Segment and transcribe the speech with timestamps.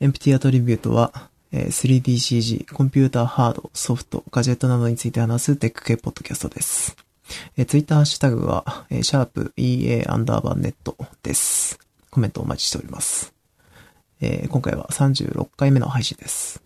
[0.00, 6.96] エンプティアトリビュートは、えー 3DCG、コンピューターハード、ソフト、ガジェットなどについて話すテック系ポッドキャストです。
[7.56, 11.80] えー、ツイッターハッシュタグは、えーシャープ EA アンダーバーネットです。
[12.10, 13.34] コメントお待ちしております。
[14.20, 16.62] えー今回は36回目の配信です。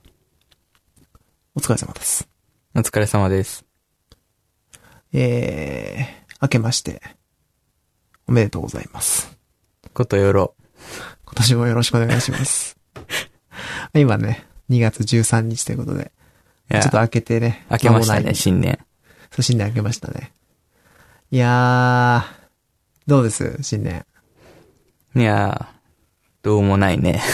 [1.55, 2.29] お疲れ様です。
[2.75, 3.65] お疲れ様です。
[5.15, 7.01] えー、明けまして、
[8.27, 9.35] おめでとうございます。
[9.95, 10.55] ことよろ。
[11.25, 12.82] 今年もよろしくお願いします。
[13.99, 16.13] 今ね、2月13日ということで、
[16.71, 17.67] ちょっと開けてね。
[17.71, 18.79] 明けましたね、新年。
[19.31, 20.33] そう、新年明けましたね。
[21.31, 22.33] いやー、
[23.07, 23.59] どうです？
[23.63, 24.05] 新年。
[25.15, 25.75] いやー、
[26.43, 27.23] どうもないね。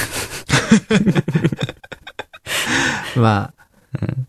[3.16, 3.68] まあ、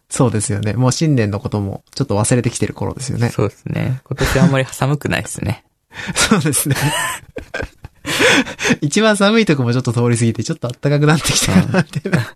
[0.09, 0.73] そうですよね。
[0.73, 3.29] もう新年のこともちょっと忘れてきてる頃ですよね。
[3.29, 4.01] そうですね。
[4.05, 5.63] 今年あんまり寒くないですね。
[6.15, 6.75] そうですね。
[8.81, 12.35] 一番寒いとこもちょっと通り過ぎて、ちょっと暖かくなってきたかな、みたいな。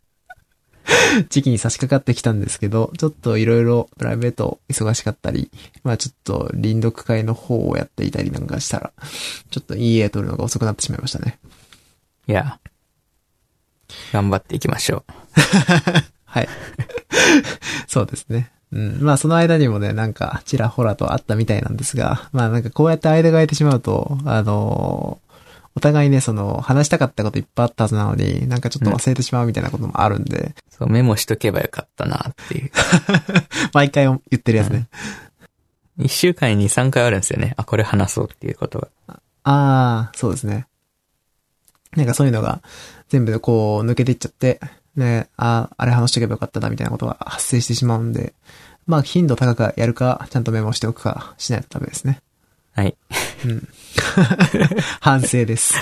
[1.29, 5.51] 時期に差し掛かってきたんですけど、ちょっといろいろプライベート忙しかったり、
[5.83, 8.91] まあちょっと臨読会の方をやっていたりなんかしたら、
[9.49, 11.39] ちょっといい絵撮るのが遅くなってしまいましたね。
[12.27, 12.59] いや、
[14.11, 15.03] 頑張っていきましょ
[16.25, 16.49] はい。
[17.87, 18.51] そうですね。
[18.71, 18.97] うん。
[19.01, 25.22] まあその間にもね、なんかちらほらとあったみたいなんですが、まあなんかこうやって間が空いてしまうと、あのー
[25.75, 30.55] お互いね、その、話したかったこといっぱいあったはずなのに、なんかちょっと忘れてしまうみたいなこともあるんで、う。
[30.69, 32.71] そう、メモしとけばよかったなっていう。
[33.73, 34.87] 毎回言ってるやつね。
[35.97, 37.53] 一週間に2、3回あるんですよね。
[37.57, 38.87] あ、これ話そうっていうことが。
[39.07, 40.67] ああ、そうですね。
[41.95, 42.61] なんかそういうのが
[43.09, 44.59] 全部でこう抜けていっちゃって、
[44.95, 48.33] ね、ああ、あれ話しとけばよかったなみたいなことが発生してしまうんで、
[48.85, 52.21] まあ頻度高くやるか、ちゃんとメモしておくかしないとダメですね。
[52.73, 52.95] はい。
[53.45, 53.67] うん。
[54.99, 55.75] 反省です。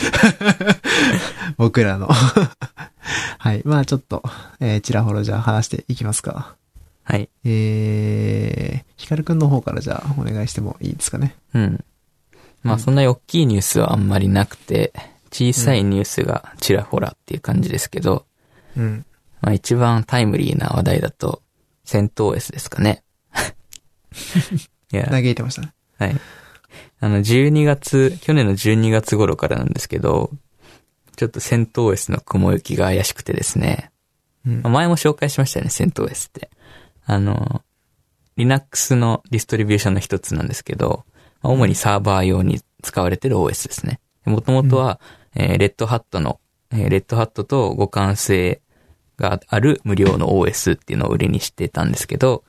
[1.58, 2.08] 僕らの。
[3.38, 3.62] はい。
[3.66, 4.24] まあちょっと、
[4.60, 6.56] えー、ちらほらじゃあ話していきますか。
[7.04, 7.30] はい。
[7.44, 11.36] えー、ヒカルくんの方からじゃあお願いしてもいいですかね。
[11.54, 11.84] うん。
[12.64, 14.94] まあ、そんなに大きいニュースはあんまりなくて、
[15.32, 18.26] 小さいニュースがちらほらっていう感じですけど、
[18.78, 19.06] うん。
[19.42, 21.42] まあ一番タイムリーな話題だと、
[21.86, 23.04] 戦闘 S ですかね。
[24.94, 25.74] いや、嘆いてましたね。
[25.98, 26.16] はい。
[27.02, 30.30] あの、12月、去年の12月頃からなんですけど、
[31.18, 33.92] ちょっと戦闘 S の雲行きが怪しくてですね。
[34.46, 36.50] うんまあ前も紹介しましたよね、戦闘 S って。
[37.06, 37.64] あの、
[38.38, 41.04] Linux のディストリビューションの一つなんですけど、
[41.42, 44.00] まあ主にサーバー用に使われてる OS ですね。
[44.26, 45.00] もともとは、
[45.36, 46.40] えーレッドハットの、
[46.72, 48.62] えーレッドハットと互換性
[49.18, 52.44] がある無料の OS っていうのを売りにしてたんですけど、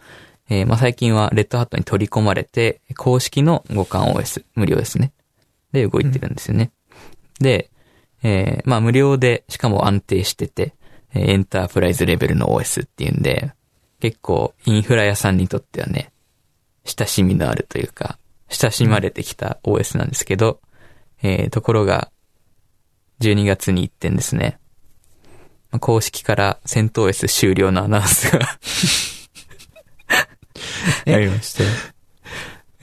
[0.53, 5.15] えーまあ、最近はレッドハットに取り込まれて、公式の互換 OS、無料ですね。
[5.73, 6.73] で、動いてるんですよね。
[7.41, 7.71] で、
[8.23, 10.75] えーまあ、無料で、しかも安定してて、
[11.15, 13.53] えーエンタープライズレベルの OS っていうんで、
[14.01, 16.13] 結構インフラ屋さんにとってはね、
[16.85, 18.19] 親しみのあるというか、
[18.51, 20.61] 親しまれてきた OS なんですけど、
[21.23, 22.11] えーところが、
[23.21, 24.59] 12月に一点ですね、
[25.71, 28.41] まあ公式から戦闘 S 終了のアナウンスが
[31.07, 31.65] えありまして。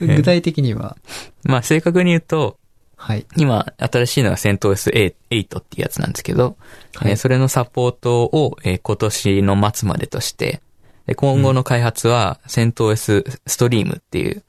[0.00, 0.96] 具体的には、
[1.44, 2.58] まあ正確に言うと、
[2.96, 3.26] はい。
[3.36, 6.56] 今、新しいのが戦闘 S8 っていうやつなんですけど、
[6.96, 10.60] はいえーそれのサポートを、えー今年の末までとして、
[11.06, 14.42] で今後の開発は戦闘 S ストリームっていう、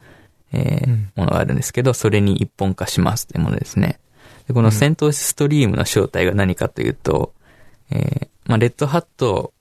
[0.52, 4.00] えーうんものがあるんですけど、それに一本化しますっていうものですね。
[4.48, 7.34] でこの戦闘 S ストリームの正体が何かというと、
[7.90, 9.54] えーまあ、レッドハット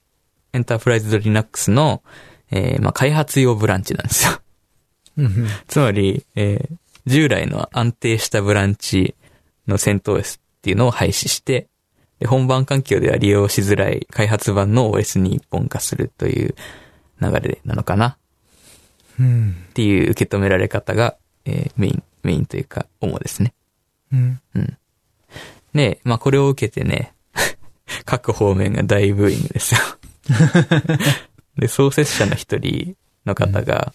[0.53, 2.03] エンタープライズドリナックスの、
[2.51, 4.39] えーまあ、開発用ブランチなんですよ。
[5.17, 9.15] うんうんつまり、えー従来の安定したブランチ
[9.67, 11.67] の戦闘 OS っていうのを廃止して、
[12.19, 16.55] で本番環境では利用しづらい開発版の OS に一本化するという
[17.19, 18.17] 流れなのかな
[19.19, 19.65] うん。
[19.69, 23.53] っていう受け止められ方が、えーメイン、メインというか、主ですね。
[24.11, 24.39] うん。
[25.73, 27.13] で、まあこれを受けてね、
[28.05, 29.81] 各方面が大ブーイングですよ。
[31.57, 32.95] で、創設者の一人
[33.25, 33.93] の方が、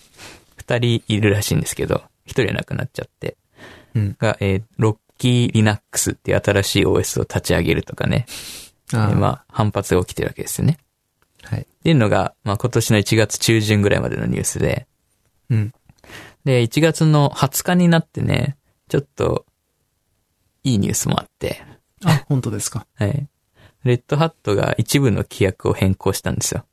[0.56, 3.36] 二人いるらしいんですけど、一人は亡くなっちゃって、
[3.94, 4.16] うん。
[4.18, 8.26] が、えーロッキーリナックスっていう新しい OS を立ち上げるとかね、
[8.92, 10.78] えあーまあ反発が起きてるわけですよね。
[11.42, 11.62] はい。
[11.62, 14.86] っていうのが、まあ今年の1月中旬ぐらいまでのニュースで、
[15.50, 15.72] うん。
[16.44, 18.56] で、1月の20日になってね、
[18.88, 19.46] ちょっと、
[20.62, 21.62] いいニュースもあって、
[22.04, 22.86] あ、本当ですか。
[22.96, 23.26] はい。
[23.84, 26.64] レッドハットが一部の規約を変更したんですよ。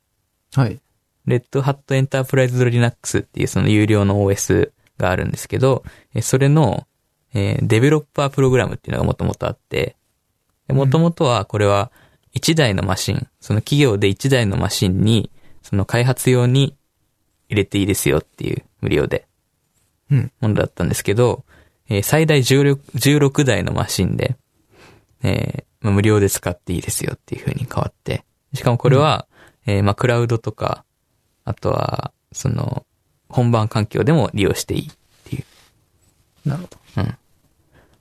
[0.55, 0.79] はい。
[1.25, 5.83] レッドハットエンタープライズドリナックスっていうその有料の OS があるんですけど、
[6.13, 6.85] えそれの、
[7.33, 9.95] えーデベロッパープログラムっていうのがもともとあって、
[10.69, 11.91] もともとはこれは
[12.35, 16.75] 1台のマシン、その企業で1台のマシンに、その開発用に
[17.49, 19.27] 入れていいですよっていう無料で、
[20.11, 20.31] うん。
[20.41, 21.45] ものだったんですけど、
[21.89, 24.35] えー最大16 16台のマシンで、
[25.23, 28.23] えーまあ無料で使っていいですよっていう風に変わって、
[28.53, 29.27] しかもこれは、
[29.65, 30.85] えーまあクラウドとか、
[31.45, 32.85] あとは、その、
[33.29, 34.91] 本番環境でも利用していいっ
[35.25, 36.49] ていう。
[36.49, 37.01] なるほど。
[37.03, 37.17] うん。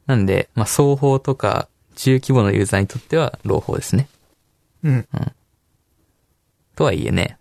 [0.07, 4.09] なんで、まあ双方とか、中規模のユーザーにとっては朗報ですね。
[4.83, 5.09] うん。
[6.75, 7.39] とはいえね、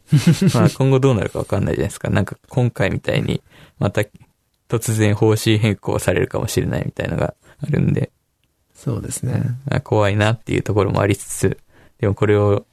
[0.54, 2.10] まあ今後どうなるかわかんないじゃないですか。
[2.10, 3.42] なんか今回みたいに、
[3.78, 4.02] また
[4.68, 8.10] 突然方針変更されるかもしれないみたいのがあるんで、
[8.74, 9.42] そうですね。
[9.70, 11.58] あ怖いなっていうところもありつつ、
[11.98, 12.66] でもこれを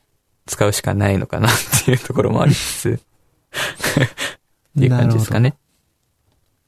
[0.49, 1.51] 使うしかないのかなっ
[1.85, 5.55] ていうところもありつつ、 っていう感じですかね。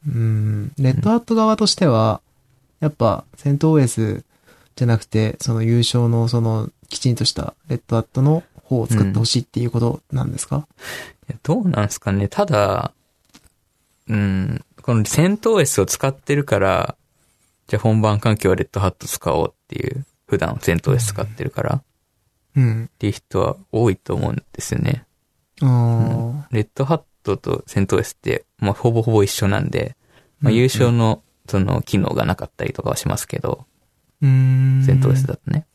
[0.07, 0.71] うん。
[0.77, 2.21] レッドハット側としては、
[2.79, 4.23] やっぱ、セント OS
[4.75, 10.67] じゃなくて、その優勝のその、きちんとしたレッドハットの方を作ってほしいっていうことなんですか、
[11.29, 12.27] いやどうなんですかね。
[12.27, 12.93] ただ、
[14.07, 16.95] うん、このセント OS を使ってるから、
[17.67, 21.83] じゃあ本番環境はレッドハット使おうっていう、普段セント OS 使ってるから
[22.59, 22.89] っうん。
[22.99, 25.05] ていう人は多いと思うんですよね。
[25.61, 29.95] ああ、レッドハットとセント OS って、まあ、ほぼほぼ一緒なんで、
[30.39, 33.65] まあ、優勝の、その、機能がなかったりとかはしますけど、
[34.21, 34.29] うー
[34.79, 34.83] ん。
[34.83, 35.65] セント OS だとね。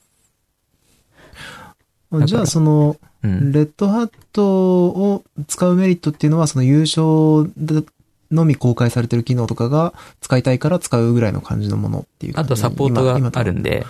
[2.25, 3.53] じゃあその、うん。
[3.53, 7.85] レッドハットを使うメリットっていうのは、その優勝で
[8.31, 13.71] のみ公開されてる機能とかが使いたいから使うぐらいの感じのものっていうあとサポートがあるんで。
[13.71, 13.87] で、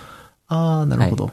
[0.47, 1.31] ああ、なるほど。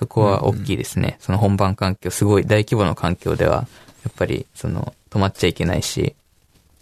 [0.00, 1.18] そこは大きいですね。
[1.20, 3.68] その本番環境、すごい大規模な環境では、
[4.02, 6.16] やっぱり、その、止まっちゃいけないし、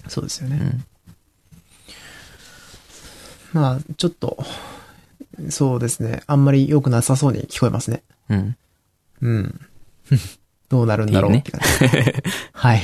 [0.06, 0.84] そうですよね。
[3.52, 3.60] うん。
[3.60, 4.38] まあ、ちょっと、
[5.50, 6.22] そうですね。
[6.28, 8.04] あんまり良くなさそうに聞こえますね。
[8.28, 8.56] うん。
[9.20, 9.60] うん。
[10.70, 12.12] どうなるんだろうって感じ。
[12.52, 12.80] はい。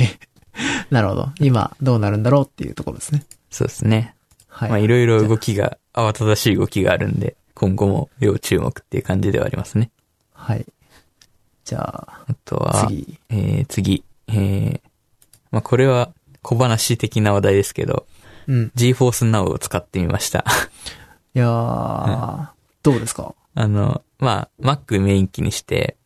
[0.90, 1.30] なるほど。
[1.38, 3.22] 今、どうなるんだろうっていうところですね。
[3.50, 4.16] そうですね。
[4.48, 4.70] はい。
[4.70, 9.92] まあ、いろいろ動きが、慌ただしい動きがあるんで、今後も要注目っていう感じではありますね。
[10.44, 10.66] はい。
[11.64, 13.18] じゃあ、あとは、次。
[13.30, 14.80] えー、次、えー、
[15.50, 16.12] まあ、これは
[16.42, 18.06] 小話的な話題ですけど、
[18.46, 18.72] うん。
[18.76, 20.44] GForce Now を使ってみました。
[21.34, 22.48] いやー、
[22.82, 23.34] どうですか？
[23.54, 25.96] あの、まあ、Mac メイン機にして、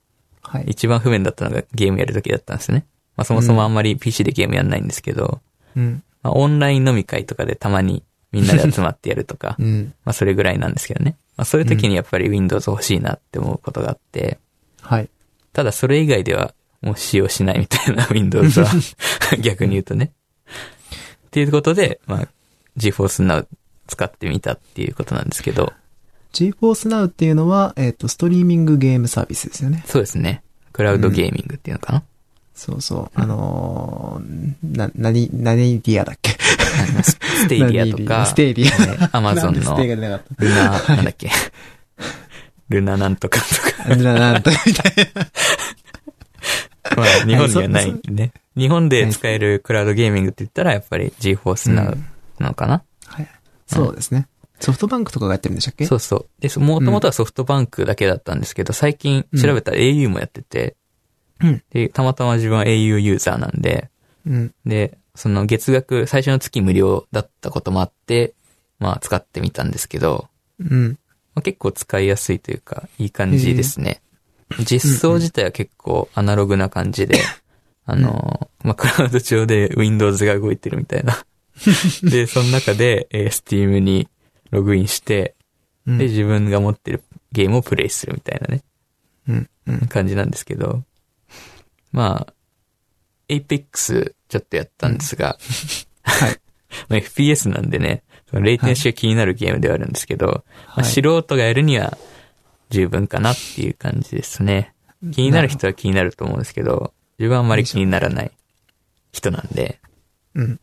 [0.43, 0.67] はい。
[0.69, 2.87] 一番不便だったのがゲームやるときだったんですね。
[3.17, 5.41] まあ、そもそもあんまり PC でゲームやんないんですけど、
[5.77, 6.05] うん。
[6.23, 9.95] まあ、オンライン飲み会とかでたまにみんなで集まってやるとかう、ん。
[10.05, 11.17] まあ、それぐらいなんですけどね。
[11.37, 14.39] まあ、そういう時にやっぱり Windows 欲しいなって思うことがあって、
[14.83, 15.09] はい。
[15.53, 18.69] ただそれ以外ではもう使用しないみたいな Windows は
[19.41, 20.13] 逆に言うとね。
[21.27, 22.29] っていうことで、まあ、
[22.77, 23.47] GeForce Now
[23.87, 25.73] 使ってみたっていうことなんですけど、
[26.33, 29.83] GeForce Now っていうのは、えっ、と、ストリーミングゲームサービスですよね。
[29.87, 30.43] そうですね。
[30.73, 32.03] クラウドゲーミングっていうのかな、
[32.59, 33.11] そうそう。
[33.15, 36.33] あのー、な、なに、何ディアだっけ？
[37.03, 39.17] スステイディアとか、ステイディア。
[39.17, 41.31] アマゾンのルテイが出なかっナ、なんだっけ？
[42.69, 43.85] ルナなんとかとか。
[43.85, 43.97] た。
[43.97, 45.27] な、なんと、みたいな。
[46.97, 48.33] まあ、日本にはないね。
[48.57, 51.97] 日本で使えるクラウドゲーミングって言ったら、やっぱり GeForce Now
[52.41, 53.29] なのかな、はい。
[53.69, 54.27] そうですね。
[54.59, 55.87] ソフトバンクとかがやってるんでしたっけ？
[55.87, 56.27] そうそう。
[56.41, 60.75] で、そもともとはソフトバンクだけだったんですけど、最近調べたら au もやってて、
[61.41, 63.91] うんで、たまたま自分は au ユーザーなんで、
[64.27, 64.55] うん。
[64.67, 68.35] で、その月額、最初の月無料だったこともあって、
[68.79, 70.29] まあ使ってみたんですけど、
[70.61, 70.99] うん。
[71.35, 74.03] まあ、結構使いやすいというか、いい感じですね。
[74.65, 77.21] 実装自体は結構アナログな感じで、
[77.87, 81.25] あの、まあ、クラウド上で Windows が動いてるみたいな。
[82.03, 84.09] で、その中で、えー Steam に
[84.51, 85.35] ログインして、
[85.87, 88.63] うんで、自分が持ってるゲームをプレイするみたいなね、
[89.29, 89.51] うん。
[89.67, 89.79] うん。
[89.87, 90.83] 感じなんですけど、
[91.93, 92.33] まあ、
[93.29, 95.39] Apex ちょっとやったんですが、
[96.03, 96.41] はい。
[96.89, 100.43] まあ、FPS なんでね、そのレイテンシが気になるゲームではあるんですけど、まあ、
[100.81, 101.97] はい素人がやるには
[102.71, 104.75] 十分かなっていう感じですね。
[105.13, 108.33] 気になる人は気になると思うんですけど、自分はあんまり気にならない
[109.13, 109.81] 人なんで、
[110.35, 110.61] うん。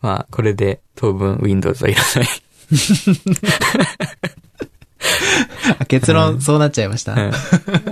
[0.00, 2.26] まあ、これで当分 Windows はいらない。
[5.78, 7.14] あ結論、そうなっちゃいました。
[7.14, 7.32] うん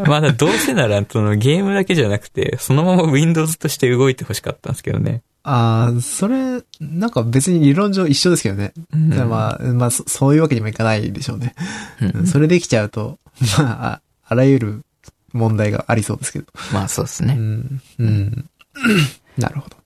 [0.06, 5.22] まだどうせなら、そのゲームだけじゃなくて、そのまま Windows として動いてほしかったんですけどね。
[5.44, 8.72] ああ、それ、なんか別に理論上一緒ですけどね。
[8.92, 11.54] うんまあ、まあそ、そういうわけにもいかないでしょうね。
[12.00, 13.18] うんそれできちゃうと、
[13.58, 14.84] まあ、ああらゆる
[15.32, 16.46] 問題がありそうですけど。
[16.72, 17.34] まあそうですね。
[17.36, 17.82] うん。
[17.98, 18.48] うん。
[19.36, 19.76] なるほど。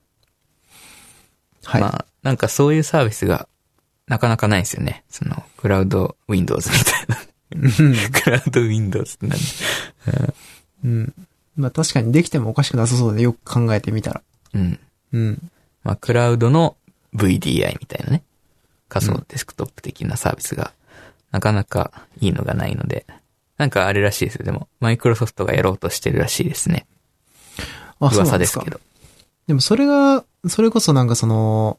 [1.65, 1.81] はい。
[1.81, 3.49] まあ、なんかそういうサービスが
[4.09, 5.05] なかなかないんですよね。
[5.09, 7.19] その、クラウド Windows みたいな。
[7.53, 10.35] うんクラウド Windows ってなんで、
[10.85, 11.15] うん。
[11.57, 14.23] まあ確かにできてもおかしくなさそうでよく考えてみたら。
[14.55, 14.79] うん。
[15.13, 15.51] うん。
[15.83, 16.77] まあ、クラウドの
[17.15, 18.23] VDI みたいなね。
[18.89, 20.73] 仮想デスクトップ的なサービスが、
[21.31, 23.07] なかなかいいのがないので。
[23.57, 24.45] なんかあれらしいですよ。
[24.45, 26.87] でも、マイクロソフトがやろうとしてるらしいですね。
[28.01, 28.71] あ、噂ですすけ。
[28.71, 28.81] ど。
[29.47, 31.79] でもそれが、それこそなんかその、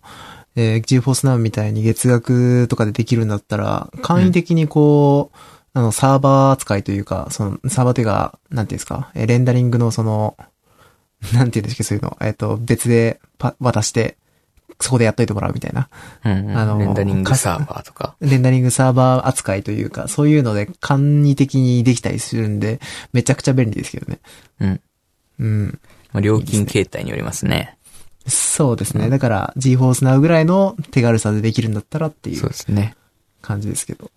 [0.58, 5.38] えー、GeForce Now みたいに月額とかでできるんだったら、簡易的にこう、
[5.74, 10.36] あの、サーバー扱いというか、その、サーバーというか、なんていうんですか、えーレンダリングのその、
[11.32, 14.18] なんていうんですか、そういうの、えっ、と、別でパ渡して、
[14.80, 15.90] そこでやっといてもらうみたいな。
[16.26, 16.58] うん、うん。
[16.58, 18.16] あのレンダリングサーバーとか。
[18.20, 22.80] レンダリングサーバー扱いというか、そういうので簡易的にできたりするんで、
[23.14, 24.20] めちゃくちゃ便利ですけどね。
[24.60, 24.82] うん。
[25.40, 25.80] うん。
[26.14, 27.77] まあ、料金形態によりますね。
[28.28, 29.10] そうですね。
[29.10, 32.96] だから、GeForce Now ぐらいの手軽さでできるんだったらっていうそうですね。
[33.42, 34.12] 感じですけど。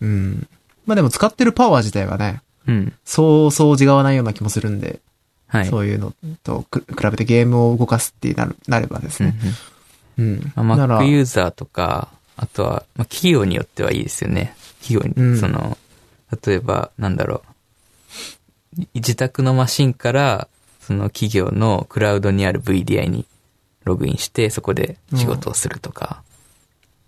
[0.00, 0.46] うん。
[0.86, 2.92] まあでも使ってるパワー自体はね、うん。
[3.04, 5.00] そうそう違わないような気もするんで、
[5.48, 5.66] はい。
[5.66, 9.38] そういうのとく比べてゲームを動かすってなるなればですうんうね。
[9.38, 10.66] んうん。
[10.66, 14.54] まあ、Mac ユーザーとか、あとは、まあ、企業によってはいいですよね。
[14.80, 15.76] 企業に、うんその、
[16.46, 17.42] 例えば、なんだろ
[18.78, 18.82] う。
[18.82, 20.48] い自宅のマシンから、
[20.80, 23.26] その企業のクラウドにある VDI に
[23.84, 26.22] ログインして、そこで仕事をするとか。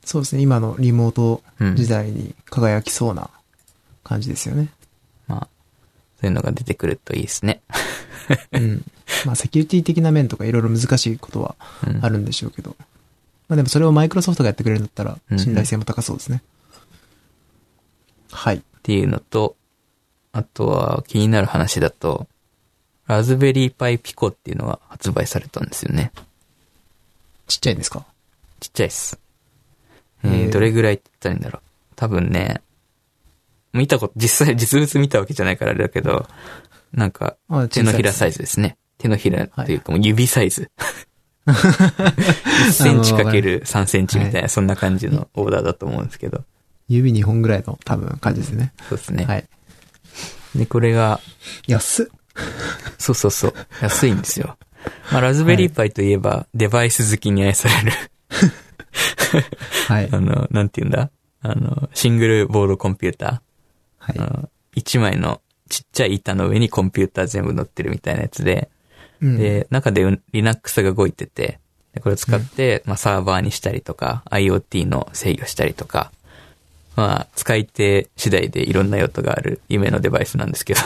[0.04, 0.42] そうですね。
[0.42, 3.30] 今のリモートうん時代に輝きそうな
[4.02, 4.68] 感じですよね。
[5.26, 5.48] まあ、
[6.20, 7.62] そういうのが出てくるといいですね。
[8.52, 8.84] うん。
[9.24, 12.76] まあセキュリティ的な面とかいろいろ難しいことはうんあるんでしょうけど。
[13.48, 16.42] まあでもそれをマイクロソフトがやってくれるんだったらうん信頼性も高そうですね。
[18.30, 18.56] はい。
[18.56, 19.56] っていうのと、
[20.32, 22.26] あとは気になる話だと、
[23.06, 26.12] ラズベリーパイピコっていうのが発売されたんですよね。
[27.46, 28.04] ちっちゃいんですか？
[28.60, 29.18] ちっちゃいっす。
[30.24, 31.62] えへーー、どれぐらいって言ったらいいんだろう。
[31.96, 32.62] 多分ね、
[33.72, 36.26] 見たこと、実際実物見たわけじゃないからあれだけど、
[36.92, 38.36] なんか、あ手のひらサイズ。
[38.36, 38.76] ズですね。
[38.98, 40.70] 手のひらというかもう指サイズ。
[41.46, 46.44] 1センチかける3センチみたいな、そんな感じのオーダーだと思うんですけど。
[46.88, 48.72] 指2本ぐらいの多分感じですね。
[48.88, 49.24] そうですね。
[49.24, 49.44] はい。
[50.54, 51.20] で、これが、
[51.66, 52.06] 安っ。
[52.98, 54.56] そうそうそう、安いんですよ。
[55.12, 57.92] まあ、ラズベリーパイといえば、デバイス好きに愛される、
[59.88, 60.20] はい あ。
[60.20, 61.10] の、なんて言うんだ？
[61.42, 63.30] あの、シングルボードコンピューター。
[63.98, 64.22] はいあ。
[64.22, 68.68] の一枚のちっちゃい板の上にコンピューター全部乗ってるみたいなやつで、
[69.20, 71.58] うん、で、中で Linux が動いてて、
[71.94, 76.12] でこれを使って、まあ、サーバーにしたりとか、IoT の制御したりとか、
[76.96, 80.80] まあ、使い手次第でいろんな用途がある夢のデバイスなんですけど、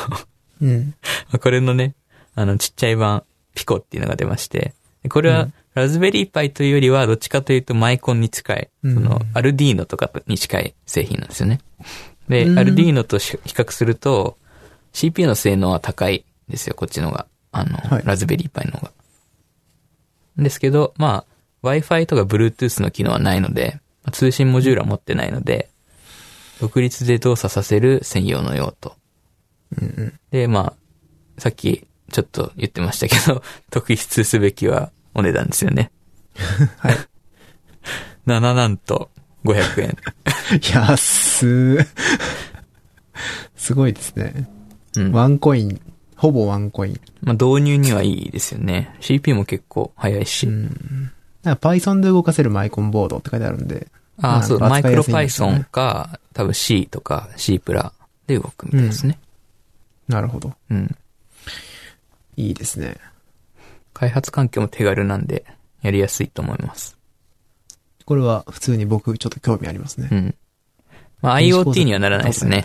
[0.62, 0.94] うん。
[1.40, 1.94] これのね、
[2.34, 3.24] あの、ちっちゃい版、
[3.58, 4.72] ピコっていうのが出まして、
[5.02, 11.60] でこれはうん、ラズベリーパイというよりは、どっちかというとマイコンに近い、うんその、アルディーノとかに近い製品なんですよね。
[12.28, 14.38] で、うんアルディーノと比較すると、
[14.92, 17.26] CPU の性能は高いんですよ、こっちのが。
[17.50, 18.92] あの、はいラズベリーパイの方が。
[20.36, 21.24] ですけど、ま
[21.62, 25.68] あ、Wi-Fi とか Bluetooth の機能はないので、まあ通信モジュールは持ってないので、
[26.60, 28.94] 独立で動作させる専用の用途。
[29.76, 30.20] うんうん。
[30.30, 35.90] で、まあ、さっきちょっと言ってましたけど、 特筆すべきはお値段ですよね。
[36.78, 36.96] はい。
[38.26, 39.10] 7なんと
[39.44, 39.96] 500円。
[40.74, 41.86] 安ー。
[43.56, 44.48] すごいですね。
[44.96, 45.12] うん。
[45.12, 45.80] まワンコイン、
[46.16, 47.00] ほぼワンコイン。
[47.26, 48.94] あ導入にはいいですよね。
[49.00, 50.46] CPU も結構早いし。
[50.46, 51.12] うん。
[51.42, 53.88] なんか Python で動かせるマイコンボードって書いてあるんで。
[54.20, 57.92] ああ、そう、まあマイクロ Python ねか、多分 C とか C プラ
[58.26, 59.18] で動くみたいですね。
[60.08, 60.54] なるほど。
[60.70, 60.96] うん。
[62.38, 62.96] いいですね。
[63.92, 65.44] 開発環境も手軽なんで、
[65.82, 66.96] やりやすいと思います。
[68.04, 70.14] これは普通に僕ちょっと興味ありますねう。
[70.14, 70.34] ん。
[71.20, 72.64] まあ IoT にはならないですね。。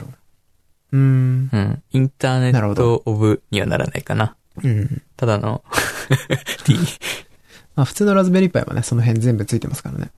[0.91, 1.49] うーん。
[1.51, 1.83] うん。
[1.91, 4.35] インターネットオブにはならないかな。
[4.63, 5.01] うん。
[5.17, 5.63] ただの
[6.65, 6.75] T。
[7.75, 10.11] まあ普通のラズベリーパイはね、その辺全部ついてますからね。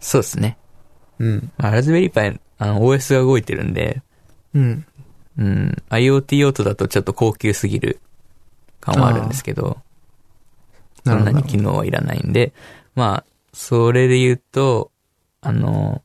[0.00, 0.58] そうですね。
[1.18, 1.52] うん。
[1.56, 4.02] まあ、ラズベリーパイ、あの、OS が動いてるんで、
[4.54, 4.86] うん。
[5.38, 8.00] うん、IoT 用途だとちょっと高級すぎる
[8.80, 9.78] 感はあるんですけど、
[11.04, 12.52] そんなに機能はいらないんで、
[12.94, 14.90] まあ、それで言うと、
[15.40, 16.02] あの、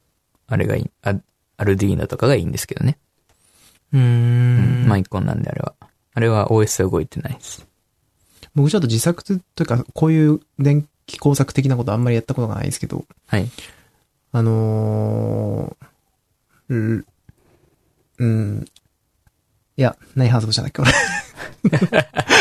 [0.48, 1.16] あれがいい、あ
[1.58, 2.98] アルディーノとかがいいんですけどね。
[3.94, 4.88] うーうんん。
[4.88, 5.74] マイコンなんであれは。
[6.14, 7.68] あれは OS は動いてないです。
[8.54, 13.50] 僕ちょっと自作というか、こういう電気工作的なことあんまりやったことがないんですけど、はい。
[14.32, 17.06] あのー、う
[18.18, 18.66] うん。
[19.78, 20.92] いや、何話そうとしたんだっけ、俺。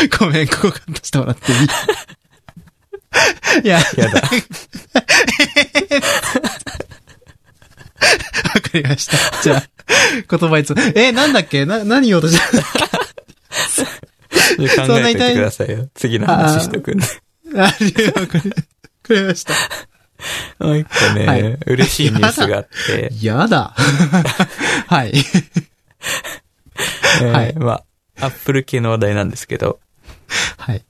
[0.19, 1.57] ごめん、ここカットしてもらっていい？
[3.65, 4.21] いや、やだ。
[4.21, 4.29] わか
[8.73, 9.17] りました。
[9.43, 9.63] じゃあ、
[10.37, 11.65] 言葉いつ、え、なんだっけ？
[11.65, 12.47] な、何言おうとした？
[14.87, 15.89] 考えててくださいよ。
[15.93, 17.05] 次の話しとくんで。
[17.57, 18.55] ありわかり、わ
[19.03, 19.53] かりました。
[20.59, 23.73] もう一個ね、はい嬉しいニュースがあって、やだ。
[24.87, 25.13] はい。
[27.21, 27.71] えーはいま
[28.19, 29.79] あ、アップル系の話題なんですけど、
[30.57, 30.83] はい。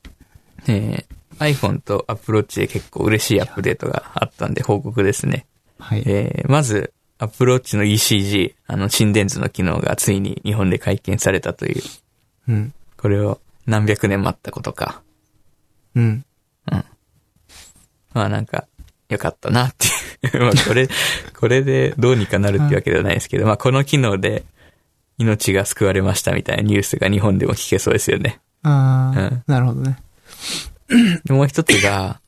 [0.67, 5.45] えー iPhone と Apple Watch で結構嬉しいアップデートがあったんで報告ですね。
[5.79, 6.03] はい。
[6.05, 11.81] えーまず、Apple Watch の ECG、あの、心電図の機能がついに日本で解禁されたという、
[12.47, 12.73] うん。
[12.95, 15.01] これを何百年待ったことか。
[15.93, 16.25] うん。
[18.15, 18.65] まあなんか、
[19.09, 19.87] よかったなって
[20.27, 20.41] いう。
[20.41, 20.87] まあこれ、
[21.37, 24.45] これでどうにかなるってわけではないですけど、まあこの機能で
[25.17, 28.39] 命が救われましたみたいなニュースが日本でも聞けそうですよね。
[28.63, 29.97] ああ、うんなるほどね。
[31.25, 32.19] でもう一つが、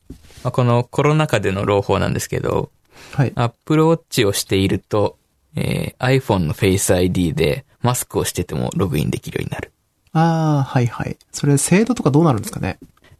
[0.43, 2.71] まあ、このコロナ禍での朗報なんですけど、
[3.13, 3.31] はい。
[3.35, 5.17] Apple Watch をしていると、
[5.55, 9.71] えー iPhone の Face ID でマスクをしててもログインできるようになる。
[10.13, 11.17] ああ、はいはい。
[11.31, 12.79] それ、精度とかどうなるんですかね？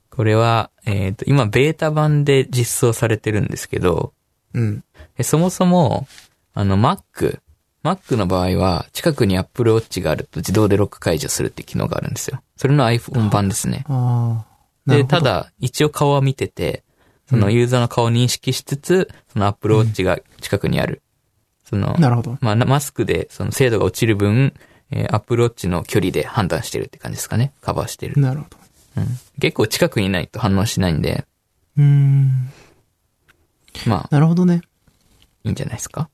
[0.10, 4.14] これは、えっ、と、今ベータ版で実装されてるんですけど、
[4.54, 4.84] うん。
[5.18, 6.08] えそもそも、
[6.54, 7.40] あの Mac、
[7.92, 12.42] Mac の場合は近くに Apple Watch があると自動でロック解除するって機能があるんですよ。
[12.56, 13.86] それの iPhone 版ですね。
[14.86, 16.84] で、た、だ、一応顔は見てて、
[17.30, 21.02] そのユーザーの顔を認識しつつ、その Apple Watch が近くにある。
[21.66, 22.38] その、なるほど。
[22.42, 24.54] まあ、なマスクでその精度が落ちる分、
[24.92, 27.52] えー、Apple Watch の距離で判断してるって感じですかね。
[27.62, 28.20] カバーしてる。
[28.22, 28.58] なるほど。
[28.98, 29.08] うん。
[29.42, 31.26] 結構近くにいないと反応しないんで、
[31.78, 32.50] うーん。
[33.86, 34.62] まあ、なるほどね。
[35.44, 36.10] いいんじゃないですか？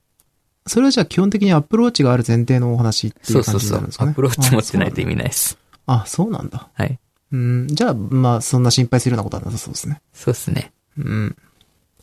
[0.65, 3.98] それはじゃあ基本的に Apple Watch がある前提のお話っていそううそうそう感じになるんです。
[4.00, 4.12] かね。
[4.12, 5.10] Apple Watch 持ってないと意味。
[5.12, 5.58] 味ないです。
[5.86, 6.70] あ、そうなんだ。
[6.74, 7.00] はい。
[7.32, 7.67] うん。
[7.67, 10.01] じゃあ、まあ、そんな心配するようなことはなさそうですね。
[10.13, 10.72] そうですね。
[10.98, 11.36] うん。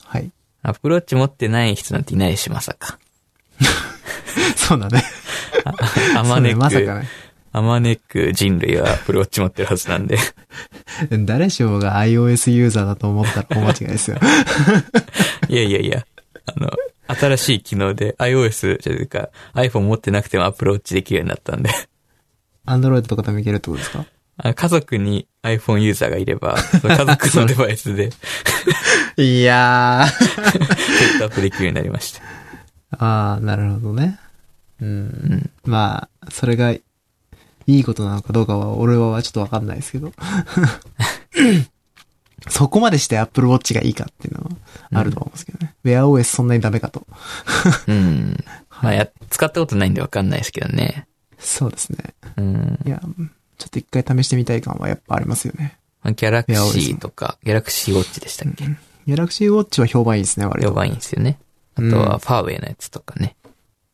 [0.05, 0.31] はい。
[0.62, 2.99] Apple Watch 持ってない人なんていないし、まさか。
[4.57, 5.02] そうだね。
[6.17, 7.09] あまねそうねまさかく、ね。
[7.52, 10.19] あまねく人類は Apple Watch 持ってるはずなんで。
[11.25, 14.18] 誰しもが iOS ユーザーだと思ったら大間違いですよ。
[15.49, 16.05] いやいやいや、
[16.46, 16.70] あの、
[17.14, 21.70] 新しい機能で iOS じゃいうか iPhone 持ってなくても Apple Watch できるようになったんで、
[22.66, 24.05] Android とかでもいけるってことですか？
[24.42, 28.11] あ家族に iPhone ユーザーがいれば、その家族のデバイスで
[29.23, 30.09] いやー。
[30.09, 30.29] セ
[31.16, 32.23] ットアップできるようになりました。
[33.05, 34.18] ああ、なるほどね。
[34.81, 35.51] うん。
[35.64, 36.83] まあ、それが、い
[37.66, 40.12] いことなのかどうかは、俺はちょっとわかんないですけど。
[42.48, 44.50] そこまでして Apple Watch がいいかっていうのは
[44.92, 45.74] あると思うんですけどね。
[45.85, 47.07] Wear OS そんなにダメかと。
[47.87, 48.44] うん。
[48.83, 51.07] まあや、使ったことないんでわかんないですけどね。
[51.38, 51.98] そうですね。
[52.37, 52.79] うん。
[52.87, 53.00] いや、
[53.59, 55.79] ちょっと一回試してみたい感はやっぱありますよね。
[56.03, 58.64] まあ、ギャラクシーとか、ギャラクシーウォッチでしたっけ、
[59.07, 60.68] Galaxy Watch は評判いいですね、割と。
[60.68, 61.38] やばいんですよね。
[61.74, 63.37] あとは、ファーウェイのやつとかね。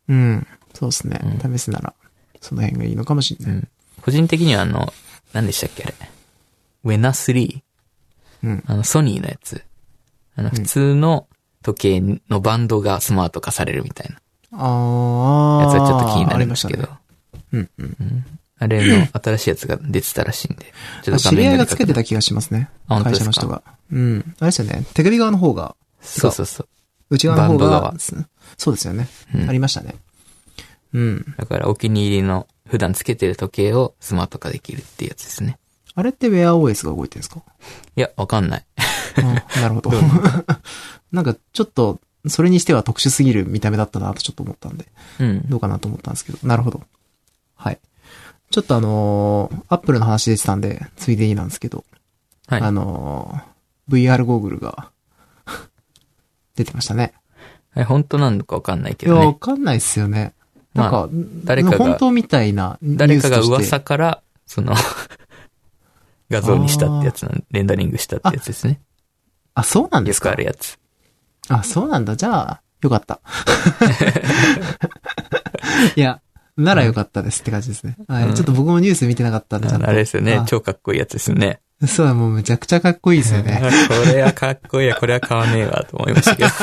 [0.09, 0.47] うん。
[0.75, 1.21] そうですね。
[1.43, 1.95] 試すなら、
[2.41, 3.55] その辺がいいのかもしれない。
[3.57, 3.69] うん。
[4.03, 4.93] 個人的にはあの、
[5.33, 5.95] 何でしたっけあれ？
[6.85, 7.61] ウェナ3。
[8.47, 8.65] うん。
[8.67, 9.63] あの、ソニーのやつ。
[10.37, 11.27] あの、普通の
[11.63, 14.17] 時計のバンドがスマート化されるみたいな
[14.53, 15.65] ああ。
[15.65, 16.83] やつはちょっと気になあるんですけど。
[16.83, 16.99] りましたね。
[17.53, 18.27] うんうん。
[18.59, 20.73] あれの新しいやつが出てたらしいんで。
[21.03, 22.71] ちょあっと画知り合いがつけてた気がしますね。
[22.89, 23.33] 会あ本当ですか？
[23.33, 23.63] 社の人が。
[23.93, 24.35] うん。
[24.39, 24.85] あれですよね。
[24.95, 26.69] 手首側の方が、そうそうそう。
[27.11, 27.95] 内側の方バンドが側、
[28.57, 29.09] そうですよね。
[29.35, 29.97] うんありましたね。
[30.95, 31.35] うん。
[31.37, 35.59] だからお気に入りの普段つけてる時計をスマート化できるっていうやつですね。
[35.97, 37.43] あれって Wear OS が動いてるんですか？
[37.97, 38.65] いや、わかんない。
[39.19, 39.91] あなるほど。
[41.11, 44.87] なんか、ちょっと、それにしては特殊すぎる見た目だったなとちょっと思ったんで、
[45.21, 45.49] うん。
[45.49, 46.39] どうかなと思ったんですけど。
[46.47, 46.83] なるほど。
[47.55, 47.79] はい。
[48.51, 51.85] ちょっとあのー、アップルの話出てたんで、ついでになんですけど、
[52.47, 52.61] はい。
[52.61, 54.91] あのー、VR ゴーグルが、
[56.57, 57.15] 出てましたね。
[57.75, 59.27] あれ本当なのかわかんないけいや、どね。
[59.29, 60.35] わかんないっすよね。
[60.75, 61.09] なんか、
[61.45, 63.55] 誰かが本当みたいなニュ誰かがースとして。
[63.63, 64.75] 噂から、その、
[66.31, 68.81] 画像にしたってやつなん、レンダリングしたってやつですね。
[69.55, 70.31] あ、そうなんでよすか？
[70.31, 70.79] くあるやつ。
[71.49, 72.17] あ、そうなんだ。
[72.17, 73.21] じゃあ、よかった。
[75.97, 76.21] いや、
[76.57, 77.97] ならよかったですって感じですね。
[78.09, 78.25] はい。
[78.29, 79.89] うんちょっと僕もニュース見てなかったんで、ちゃんと。
[79.89, 80.45] あれですよねあ。
[80.47, 81.61] 超かっこいいやつですよね。
[81.87, 83.61] そう、もうめちゃくちゃかっこいいですよね。
[83.63, 86.49] あこれはかっこいいや、これは買わねえわ、と思いましたけど。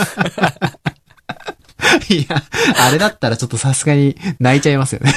[2.10, 2.42] いや、
[2.80, 5.14] あれだったらちょっとさすがに泣いちゃいますよね。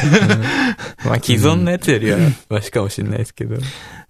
[1.04, 2.18] まあ、既存のやつよりは、
[2.50, 3.56] マシかもしれないですけど。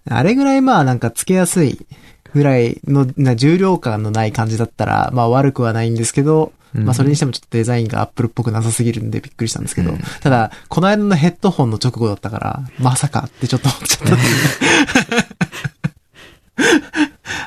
[0.09, 1.85] あれぐらいまあなんか付けやすい
[2.33, 14.17] ぐらいのな重量感のない感じだったら、まあ悪くはないんですけど、うんまあそれにしてもちょっとデザインがアップルっぽくなさすぎるんでびっくりしたんですけど、うんただ、この間のヘッドホンの直後だったから、まさかってちょっと思っちゃった。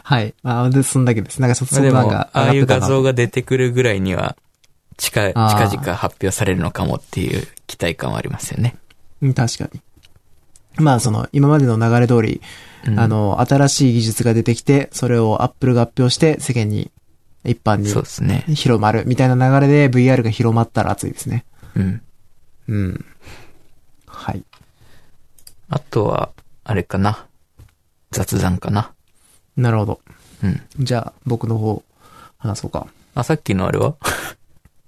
[0.04, 0.34] はい。
[0.42, 1.40] まあ、で、そんだけです。
[1.40, 3.10] なんかちょっそんなのがああいう画像が。
[3.10, 4.36] が出てくるぐらいには、
[4.96, 8.76] 近近々発表されるのかもっていう期待感はありますよね。
[9.22, 9.80] うん確かに。
[10.76, 12.40] まあその今までの流れ通り、
[12.86, 16.90] うんあ、の、新しい技術が出てきて、それを Apple が発表して世間に、
[17.44, 18.44] 一般にそうですね。
[18.48, 21.44] 広まるみたいな流れで VR が広まったら熱いですね。
[21.74, 22.02] うん。
[22.68, 23.04] うん。
[24.06, 24.44] はい。
[25.68, 26.30] あとは、
[26.64, 27.26] あれかな。
[28.10, 28.92] 雑談かな。
[29.56, 30.00] なるほど。
[30.42, 30.62] うん。
[30.78, 31.82] じゃあ、僕の方、
[32.38, 32.86] 話そうか。
[33.14, 33.96] あ、さっきのあれは？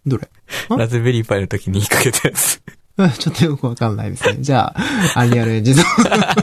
[0.07, 0.29] どれ？
[0.75, 2.63] んラズベリーパイの時に言いかけたやつ。
[2.99, 4.37] う んちょっとよくわかんないですね。
[4.41, 6.35] じゃあ、アンリアルエンジンのは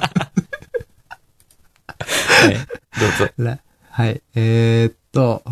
[2.51, 2.53] い。
[2.53, 3.33] どうぞ。
[3.37, 3.59] ら
[3.91, 4.21] はい。
[4.35, 5.43] えーっと、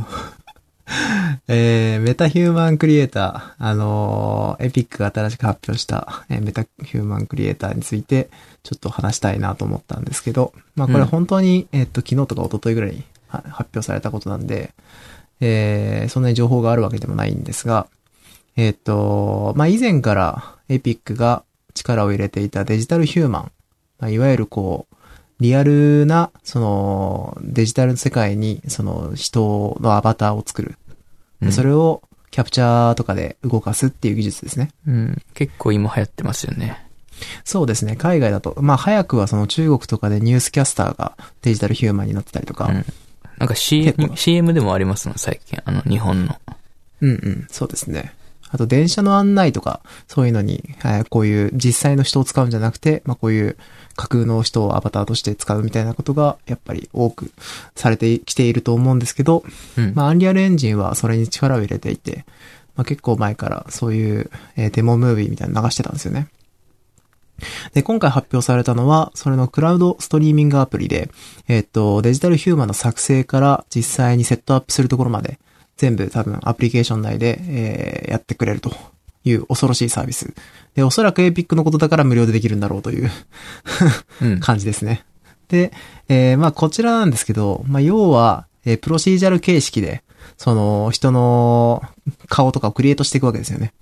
[1.47, 8.29] えー、メタヒューマンクリエイター、あのーエピックが新しく発表した、えーメタヒューマンクリエイターについて、
[8.63, 14.73] ちょっと話したいなと思ったんですけど、まあこれうん本当に、えーっと、昨日とか一昨日ぐらいには発表されたことなんで、
[15.41, 17.88] えー、そんなに情報があるわけでもないんですが、
[18.55, 23.51] えーっと、まあ以前からエピックが力を入れていたデジタルヒューマン、
[23.99, 24.95] まあ、いわゆるこう、
[25.39, 30.77] リアルな、その、デジタルの世界に、その、人のアバターを作る。
[31.41, 32.01] でうんそれを、
[32.32, 34.71] キャプチャーとかで動かすっていう技術ですね。
[34.88, 35.21] うん。
[35.34, 36.86] 結構今流行ってますよね。
[37.43, 37.95] そうですね。
[37.95, 42.65] 海外だと、まあ、早くはその中国とかでニュースキャスターがデジタルヒューマンになってたりとか。
[42.65, 42.73] うん。
[42.73, 45.60] なんか結 CM 構、CM でもありますもん、最近。
[45.63, 46.36] あの、日本の。
[47.01, 47.47] うんうん。
[47.49, 48.13] そうですね。
[48.49, 53.57] あと、電車の案内とか、そういうのに、えーこういう実際の人を使うんじゃなくて、まあ、こういう
[53.95, 57.31] 架空の人をアバターとして使うみたいなことが、やっぱり多く
[57.75, 59.43] されてきていると思うんですけど、
[59.77, 59.93] うん。
[59.95, 62.25] まあ、アンリアルエンジンはそれに力を入れていて、
[62.75, 66.27] まあ、結構前からそういう、えーデモムービーみたいなの流してたんですよね。
[67.73, 71.12] で、今回発表されたのは、それのクラウドストリーミングアプリで、
[71.47, 75.39] えーっと、デジタルヒューマンの作成から実際にセットアップするところまで、
[75.77, 78.71] 全部多分アプリケーション内で、えーやってくれると
[79.23, 80.33] いう恐ろしいサービス。
[80.75, 83.11] で、おそらくエピックのことだから無料でできるんだろうという
[84.21, 84.39] うん。
[84.41, 85.05] 感じですね。
[85.49, 85.71] で、
[86.09, 90.03] えーまあこちらなんですけど、まあ要は、えープロシージャル形式で、
[90.37, 91.83] その人の
[92.27, 93.73] 顔とかをクリエイトしていくわけですよね。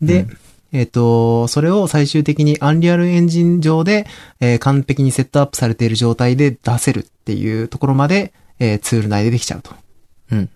[0.00, 0.38] で、うん
[0.72, 4.06] えっ、と、それを最終的にアンリアルエンジン上で、
[4.40, 9.70] えー完璧にセットアップされている状態で出せるっていうところまで、えーツール内でできちゃうと。
[10.32, 10.50] うん。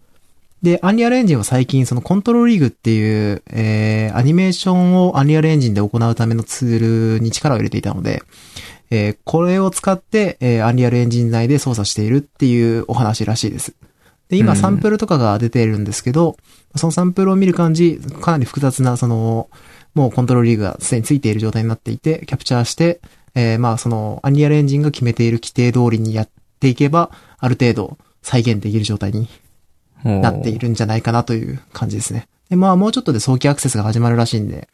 [0.63, 8.23] で、アンリアルエンジンは最近そのコントロールリグっていう、えー、アニメーションをアンリアルエンジンで行うためのツールに力を入れていたので、
[8.91, 13.75] えーこれを使って、えー、アンリアルエンジン内で操作しているっていうお話らしいです。
[14.29, 16.37] で、今うんサンプルとかが出ているんですけど、
[16.75, 19.49] そのサンプルを見る感じ、かなり複雑な、その、
[19.95, 23.01] もうコントロールリグがすでについている状態になっていて、キャプチャーして、
[23.35, 26.29] えーまあその、アンリアルエンジンが決めている規定通りにやっ
[26.61, 29.29] ていけば、ある程度再現できる状態に
[30.05, 30.59] ななってい。
[30.59, 32.29] るんじゃないかなという感じですね。
[32.51, 34.69] で、まあもうちょっとで早期アクセスが始まるらしいんで、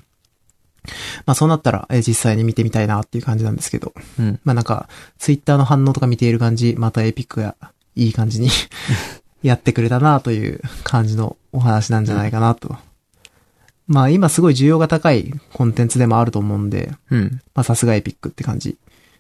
[1.27, 4.41] まあそうなったら、えー実際に見てみたいなっていう感じなんですけど、うん。
[4.45, 7.57] まあなんか、ツイッターの反応とか見ている感じ、またエピックが
[7.97, 8.51] いい感じに
[9.43, 12.77] やってくれたなという感じのお話なんじゃないかなと。
[13.87, 17.41] まあ今すごい需要が高いコンテンツでもあると思うんで、うん。
[17.55, 18.77] まあさすがエピックって感じ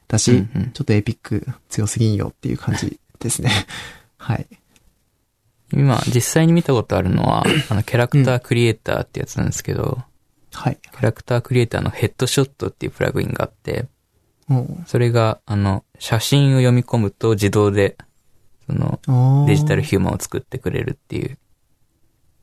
[0.08, 3.50] だし、うんうんちょっとエピック強すぎんよっていう感じですね。
[4.18, 4.46] はい。
[5.72, 10.02] 今、実際に見たことあるのは、 あの、キャラクタークリエイターってやつなんですけど、
[10.52, 10.78] はい。
[10.82, 13.86] キャラクタークリエイターのヘッドショットっていうプラグインがあって、
[14.50, 17.96] おそれが、あの、写真を読み込むと自動で、
[18.66, 19.00] その、
[19.44, 21.38] うデジタルヒューマンを作ってくれるっていう。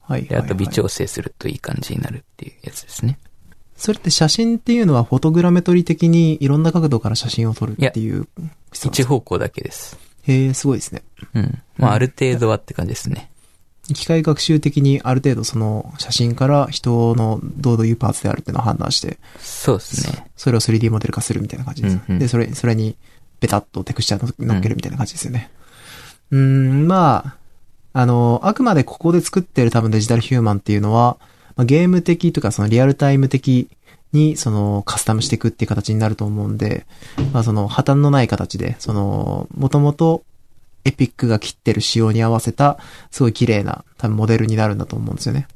[0.01, 0.23] はい。
[0.23, 3.17] で、あと微はい調整するといい感じになるっていうやつですね。
[3.81, 8.27] それって写真っていうのはフォトグラメトリ的にいろんな角度から写真を撮るっていう
[8.71, 9.97] 一方向だけです。
[10.23, 11.03] へえ、すごいですね。
[11.33, 11.61] うん。
[11.77, 13.29] まあ、ある程度はって感じですね。
[13.93, 20.31] 機械学習的にある程度その写真から人のどういうパーツであるっていうのを判断して、そうですね。
[20.37, 21.93] それを 3D モデル化するみたいな感じです。
[21.93, 22.95] うんうんで、それ、それに
[23.39, 25.51] ベタっとテクスチャー乗っけるみたいな感じですよね。
[26.29, 27.35] うーん、ま
[27.93, 31.17] あ、あの、あくまでここで作ってる多分デジタルヒューマンっていうのは、
[31.55, 33.67] まあ、ゲーム的とかそのリアルタイム的
[34.13, 36.85] にそのカスタムしていくっていう形になると思うんで、
[37.33, 40.23] まあその破綻のない形で、その、もともと
[40.83, 42.77] エピックが切ってる仕様に合わせた、
[43.11, 45.47] すごい綺麗な多分モデルになるんだと思うんですよね。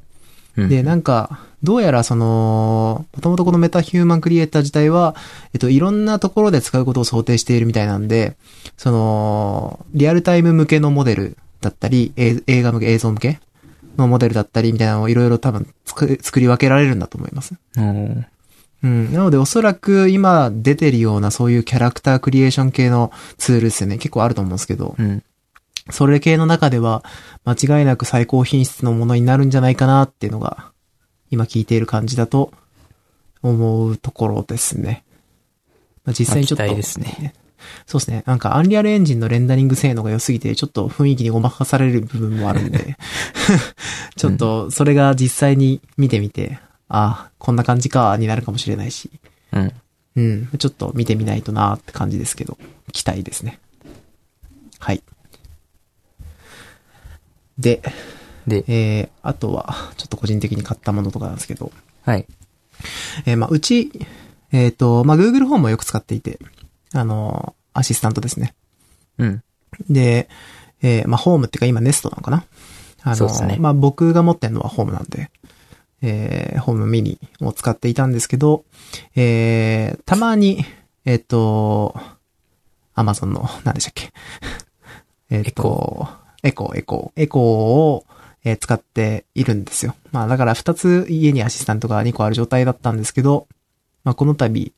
[0.55, 0.69] うん。
[0.69, 5.15] で、なんか、どうやらその、もともとこのメタヒューマンクリエイター自体は、
[5.53, 8.37] えっと、いろんなところで使うことを想定しているみたいなんで、
[8.77, 13.39] その、リアルタイム向けのモデルだったり、え映画向け、映像向け
[13.97, 17.55] のモデルだったりみたいなのをいろいろ多分作作り分けられるんだと思います。
[17.77, 18.25] おー
[18.85, 19.11] うん。
[19.11, 23.97] なのでおそらく今出てるようなそういうキャラクタークリエーション系のツールですよね。
[23.97, 25.23] 結構あると思うんですけど、うん。
[25.89, 27.03] それ系の中では
[27.45, 30.71] 間違いなく最高品質のものになるんじゃないかなっていうのが
[31.31, 32.53] 今聞いている感じだと
[33.41, 35.03] 思うところですね。
[36.05, 37.33] まあ、実際にちょっと、まあ期待ですね。
[37.87, 38.23] そうですね。
[38.25, 42.97] なんか、アンリアルエンジンのレンダリング性能が良すぎて、ちょっと雰囲気にごまかされる部分もあるんで、
[44.15, 49.09] ちょっと、それが実際に見てみて、ああ、こんな感じか、になるかもしれないし、
[49.51, 49.73] うん。
[50.15, 52.57] うん、ちょっと見てみないとなーって感じですけど、
[52.93, 53.59] 期待ですね。
[54.79, 55.03] はい。
[57.57, 57.81] で、
[58.47, 61.71] で、えー、あとは、ちょっと個人的に買ったものとかなんですけど、
[62.03, 62.25] はい。
[63.25, 63.91] えーまあ、うち、
[64.51, 66.39] えっ、と、まあ、Google ホームをよく使っていて、
[66.93, 68.55] あのーアシスタントですね。
[69.17, 69.43] うん。
[69.89, 70.29] で、
[70.81, 72.45] えーまあ、ホームっていうか今ネストなのかな
[73.03, 75.29] あのそうですねまあ、僕が持ってるのはホームなんで、
[76.01, 78.63] えーホームミニを使っていたんですけど、
[79.15, 80.65] えーたまに、
[81.05, 81.95] えっ、と、
[82.93, 84.11] アマゾンの、何でしたっけ？
[85.29, 86.07] えっと、
[86.43, 88.05] エコー、エコー、エコーを、
[88.43, 89.95] えー使っているんですよ。
[90.11, 93.47] まあだから二つ家にアシスタントが2個ある状態だったんですけど、
[94.03, 94.73] まあこの度、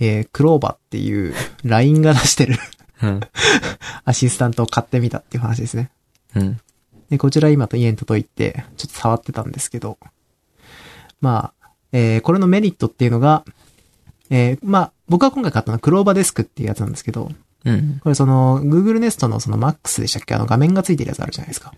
[0.00, 2.56] えークローバっていう LINE が出してる
[3.02, 3.20] うん。
[4.04, 5.90] アシスタントを買ってみたっていう話ですね。
[6.34, 6.60] うん。
[7.10, 9.98] で、こちら今と家に届いて、ちょっと触ってたんですけど、
[11.20, 13.44] まあ、えーこれのメリットっていうのが、
[14.30, 17.30] えーまあ、僕が今回買ったのはクローバデスクっていうやつなんですけど、
[17.64, 17.98] うん。
[18.00, 20.34] これその、Google Nest のその MAX でしたっけ？
[20.34, 21.72] あの画面がついてるやつあるじゃないですか。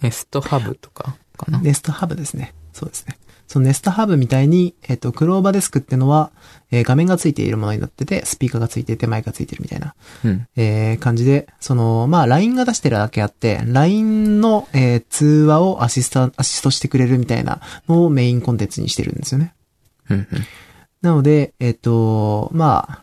[0.00, 1.60] ネストハブとかかな？
[1.60, 2.54] ネストハブですね。
[2.72, 3.18] そうですね。
[3.48, 6.30] そのネストハブみたいに、えっ、と、クローバデスクっていうのは、
[6.70, 10.46] えー画面がついているものになってて、スピーカーがついてて、マイクがついてるみたいな、うん。
[10.54, 19.54] えー感じで、その、まあ、LINE が出してるだけあって、LINE の、えー通話をアシスタ、アシストしてくれるみたいなのをメインコンテンツにしてるんですよね。
[20.10, 20.18] うん。
[20.18, 20.26] うん
[21.00, 23.02] なので、えっ、と、ま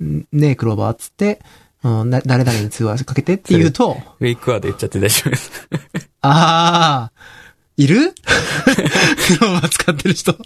[0.00, 1.40] あ、んねえ、クローバーっつって、
[1.84, 5.68] うん、な誰々に通話かけてって言うと、ウェイクワード言っちゃって大丈夫です。
[6.22, 7.37] あー、
[7.78, 8.12] いる？
[8.12, 10.36] クローバー使ってる人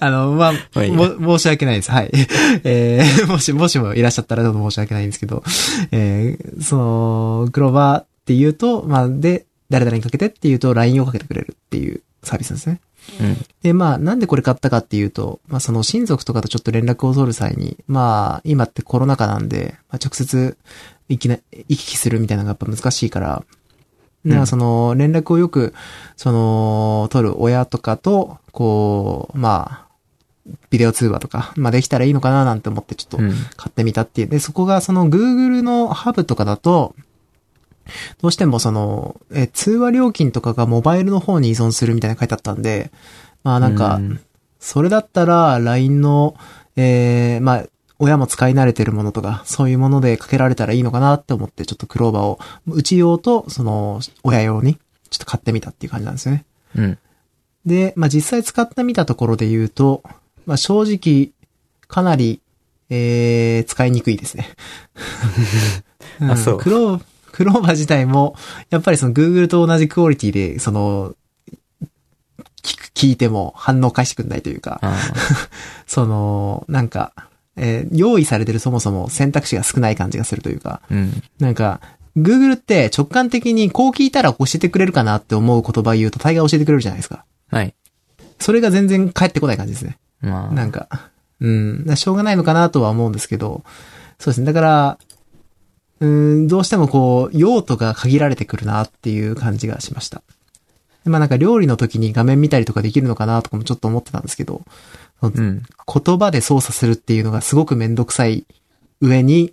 [0.00, 0.52] あの、まあ、
[1.18, 1.90] も申し訳ないです。
[1.90, 2.10] はい。
[2.62, 5.42] えー、もし、もしもいらっしゃったらちょっと申し訳ないんですけど、
[5.90, 12.80] えー、その、クローバーって言うと、まあ、で、誰々にかけてって言うと LINE をかけてくれるっていうサービスですね。
[13.20, 13.36] うん。
[13.62, 20.56] で、まあ、なんでこれ買ったかっていうと、まあ、その親族とかとちょっと連絡を取る際に、まあ、今ってコロナ禍なんで、まあ、直接、
[21.08, 21.38] 行きな、
[21.68, 23.42] 行き来するみたいなのがやっぱ難しいから、
[24.24, 25.74] うんその、連絡をよく、
[26.16, 29.86] その、取る親とかと、こう、ま
[30.46, 33.32] あ、ビデオ通話とか、まあ、できたらいいのかななんて思ってちょっとうん。
[33.56, 34.28] 買ってみたっていう。
[34.28, 36.94] で、そこがその Google のハブとかだと、
[38.22, 42.90] どうしてもその、え、通話料金とかがモバイルの方に依存するみたいな書いてあったんで、
[43.42, 44.20] まあなんか、うん
[44.64, 46.36] それだったら LINE の、
[46.74, 47.66] えー、まあ、
[47.98, 54.74] 親も使い慣れてるものとか、そういうものでかけられたらいいのかなって思って、ちょっとクローバーを、うち用と、その、親用に、
[55.10, 56.44] ちょっと買ってみたっていう感じなんですよね。
[56.76, 56.98] うん。
[57.64, 60.02] で、まあ実際使ってみたところで言うと、
[60.44, 61.30] まあ正直、
[61.86, 62.40] かなり、
[62.90, 64.48] えー、使いにくいですね。
[66.20, 68.36] あそうんクロー、クローバー自体も、
[68.70, 71.14] やっぱりその Google と同じクオリティで、その、
[72.62, 74.96] 聞く、聞いても反応返してくんないというか、あ
[75.86, 77.12] その、なんか、
[77.56, 81.22] えー用意されてるそもそも選択肢が少ない感じがするというか、ーうん。
[81.38, 81.80] なんか、
[82.16, 87.24] Google って直感的にこう聞いたら教えてくれるかなって思う言葉言うと大概教えてくれるじゃないですか。
[87.50, 87.74] はい。
[88.38, 89.98] それが全然返ってこない感じですね。
[90.20, 90.52] まあ。
[90.52, 90.88] なんか、
[91.40, 93.64] うん、しょうがないのかなとは思うんですけど、
[94.18, 94.46] そうですね。
[94.46, 94.98] だから、
[96.00, 100.22] うん、どうしてもこう、用途が限られてくるなっていう感じがしました。
[101.04, 104.62] でまあなんか料理の時に画面見たりとかできるのかなとかもちょっと思ってたんですけど、
[105.22, 105.62] うん。
[105.86, 108.46] 言葉で操作するっていうのがすごくめんどくさい
[109.00, 109.52] 上に、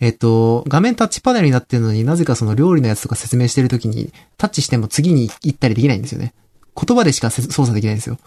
[0.00, 6.34] えっと、画面タッチパネルになってるのになぜかその料理のやつとか説明してる時にタッチしても次に行ったりできないんですよね。
[6.76, 8.18] 言葉でしかせ操作できないんですよ。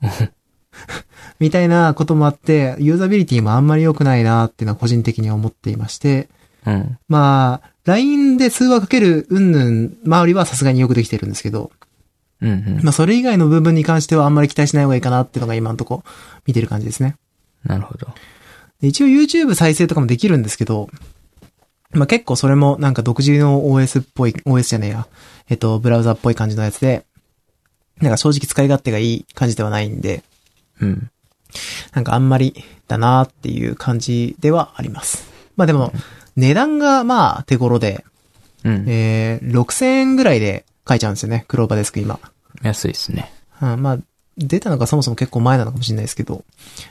[1.40, 6.28] みたいなこともあって、ユーザビリティもあんまり良くないなっていうのは個人的には思っていまして、
[6.64, 6.98] うん。
[7.08, 11.70] まあ、LINE で通話かける云々周りはさすがによくできてるんですけど、
[12.40, 12.50] うん。
[12.50, 12.80] うん。
[12.82, 16.02] まあそれ以外の部分に関してはあんまり期待しない方がいいかなっていうのが今のとこ
[16.46, 17.16] 見てる感じですね。
[17.64, 18.08] なるほど。
[18.80, 20.88] で一応 YouTube 再生とかもできるんですけど、
[21.92, 25.06] まあ、結構それもなんか独自の OS っぽい、OS じゃねえや、
[25.48, 27.06] えっと、ブラウザっぽい感じのやつで、
[28.00, 30.22] なんか正直使い勝手がいい感じではないんで、
[30.80, 31.10] うん。
[31.94, 35.30] なんかあんまりだなっていう感じではあります。
[35.56, 35.92] まあでも、
[36.36, 38.04] 値段がまあ手頃で、
[38.64, 38.84] うん。
[38.88, 42.18] えー、6000円ぐらいで買えちゃうんですよね、クローバーデスク今。
[42.62, 43.30] 安いですね。
[43.60, 43.98] うん、まあ、
[44.38, 46.44] 出たのがそもそも結構前なのかもしれないですけど、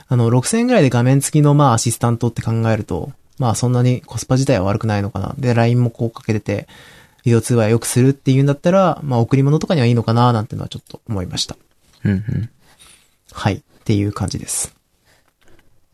[0.08, 5.34] あの、6000円ぐらいで画面付きのまあアシスタントって考えると、まあそんなにコスパ自体は悪くないのかな。
[5.38, 6.68] で、LINE もこうかけてて、
[7.24, 11.56] ビデオ通話よくするっていうんだったら、まあ贈り物とかにはいいのかななんてのはちょっと思いました。
[12.04, 12.12] うん。
[12.12, 12.50] うん。
[13.32, 13.54] はい。
[13.54, 14.74] っていう感じです。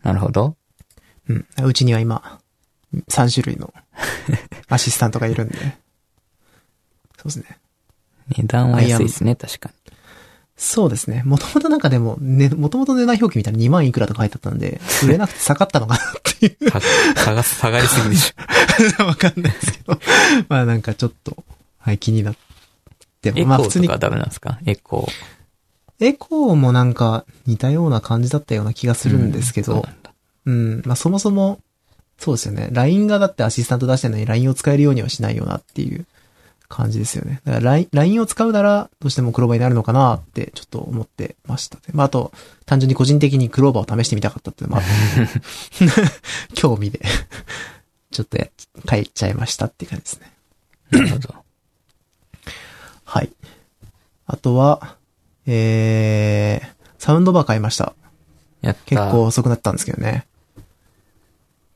[0.01, 0.55] なるほど。
[1.29, 1.45] うん。
[1.63, 2.39] うちには今、
[3.09, 3.73] 3種類の
[4.67, 5.57] アシスタントがいるんで。
[7.17, 7.57] そうですね。
[8.29, 9.75] 値段は安いですね、確かに。
[10.55, 11.23] そうですね。
[11.25, 16.03] もともとなんかでも、ね、もともと値段表記見たら2万いくらと書いてあったんで、売れなくて下がったのかなっ
[16.39, 16.71] ていう。
[16.71, 16.79] か
[17.15, 19.03] 下が、 下がりすぎでしょ。
[19.05, 19.99] わかんないですけど。
[20.47, 21.43] まあなんかちょっと、
[21.79, 22.35] はい、気になっ
[23.21, 23.37] ても。
[23.39, 24.59] エコまあ普通にーとか、ダメなんですか？
[24.65, 26.05] エコー。
[26.05, 30.13] エコーもなんか似たような感じだったような気がするんですけどうんそう、なんだ
[30.45, 31.59] うん、まあそもそも、
[32.19, 32.69] そうですよね。
[32.71, 36.05] LINE がだってアシスタント出してるのに LINE を使えるようにはしないよなっていう
[36.69, 37.41] 感じですよね。
[37.45, 41.81] だから LINE, を使うなら、どうしてもクローバーになるのかなってちょっと思ってましたね。
[41.93, 42.31] まああと、
[42.65, 44.85] 単純に個人的にクローバーを試してみたかったっていうのもあ
[46.55, 47.01] 興味で、
[48.11, 48.47] ちょっとや
[48.89, 50.31] 書いちゃいましたっていう感じですね。
[50.91, 51.35] なるほど。
[53.05, 53.29] はい。
[54.25, 54.95] あとは、
[55.45, 57.93] えー、サウンドバー買いました。
[58.61, 58.81] やった。
[58.85, 60.25] 結構遅くなったんですけどね。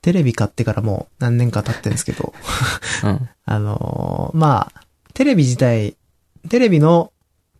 [0.02, 2.32] テレビ買ってからもう何年か経ってるんですけど、
[3.04, 3.28] うん。
[3.44, 4.82] あのーまあ、
[5.14, 5.96] テレビ自体、
[6.48, 7.12] テレビの、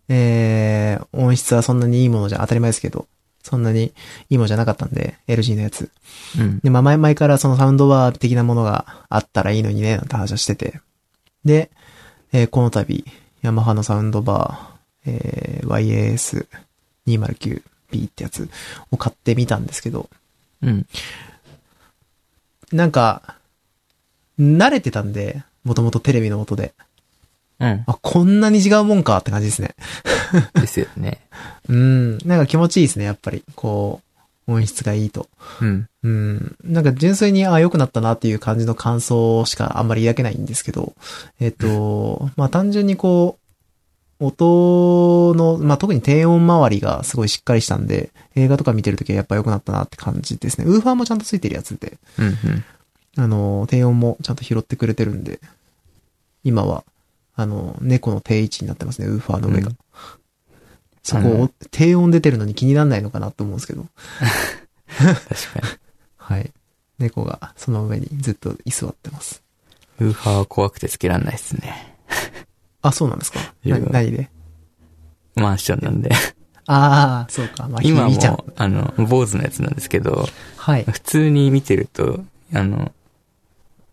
[0.09, 3.07] えー、音質はそんなにいいものじゃ当たり前ですけど、
[3.42, 3.92] そんなに
[4.31, 5.90] いいものじゃなかったんで、LG のやつ。
[6.38, 6.61] うん。
[6.61, 10.81] で、まあ前々からそのサウンドバー的なものがあったらいいのにね、なんて話をしてて。
[11.44, 11.70] で、
[12.33, 13.05] えーこの度、
[13.42, 16.18] ヤマハのサウンドバー、えー
[17.07, 17.62] YAS209B
[18.07, 18.48] ってやつ
[18.90, 20.09] を買ってみたんですけど、
[20.62, 20.87] うん。
[22.72, 23.37] なんか、
[24.38, 26.74] 慣れてたんで、もともとテレビの音で。
[27.61, 27.85] うん。
[27.87, 29.74] あ、こんなに違うもんかって感じですね。
[30.54, 31.20] ですよね。
[31.68, 32.18] うん。
[32.18, 33.42] なんか気持ちいいですね、やっぱり。
[33.57, 34.00] こ
[34.46, 35.28] う、音質がいいと。
[35.61, 35.88] うん。
[36.02, 36.57] うん。
[36.64, 40.94] なんか純粋に、あ、良くなったなっていう感じの感想しかあんまり抱けないんですけど、
[41.40, 43.47] えっ、と、まあ単純にこう、
[44.20, 50.64] 音の、まあ特に低音周りがすごいしっかりしたんで、映画とか見てるときはやっぱ良くなったなって感じですね。
[50.66, 52.26] ウーファーもちゃんとついてるやつで、うん。
[52.26, 52.64] うん。
[53.16, 55.40] あの、低音もちゃんと拾ってくれてるんで、
[56.44, 56.85] 今は、
[57.35, 59.68] あの、猫の定位置になってますね、ウーファーの上が。
[59.68, 59.76] うん
[61.09, 63.87] そこを、低音出てるのに気にならないのかなと思うんですけど。
[64.98, 65.68] 確かに。
[66.16, 66.52] はい。
[66.98, 69.42] 猫がその上にずっと居座ってます。
[70.00, 71.96] ウーファーは怖くてつけらんないですね。
[72.88, 73.38] あ、そうなんですか？
[73.64, 74.31] な何で？
[75.35, 76.11] マンションなんで。
[76.66, 77.66] ああ、そうか。
[77.68, 80.85] まあ、今も、あの、坊主のやつなんですけど、はい。
[80.85, 82.20] 普通に見てると、
[82.53, 82.92] あの、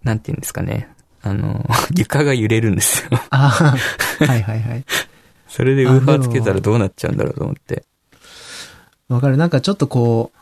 [0.03, 0.89] なんて言うんですかね。
[1.21, 3.09] あの、 床が揺れるんですよ。
[3.29, 3.75] あ
[4.19, 4.85] あ、はいはいはい。
[5.47, 7.85] それでウーファーつけたらどうなっちゃうんだろうと思って。
[9.07, 9.37] わかる。
[9.37, 10.37] なんかちょっとこう、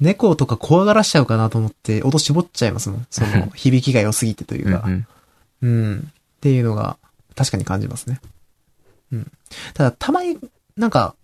[0.00, 3.06] 猫とか怖がらしちゃうかなと思って、音絞っちゃいますもん。
[3.10, 4.84] その、 響きが良すぎてというか。
[4.86, 5.06] うん
[5.62, 6.12] うん。
[6.12, 6.98] っていうのが、
[7.34, 8.20] 確かに感じますね。
[9.12, 9.32] うん。
[9.74, 10.38] ただ、たまに、
[10.76, 11.14] なんか、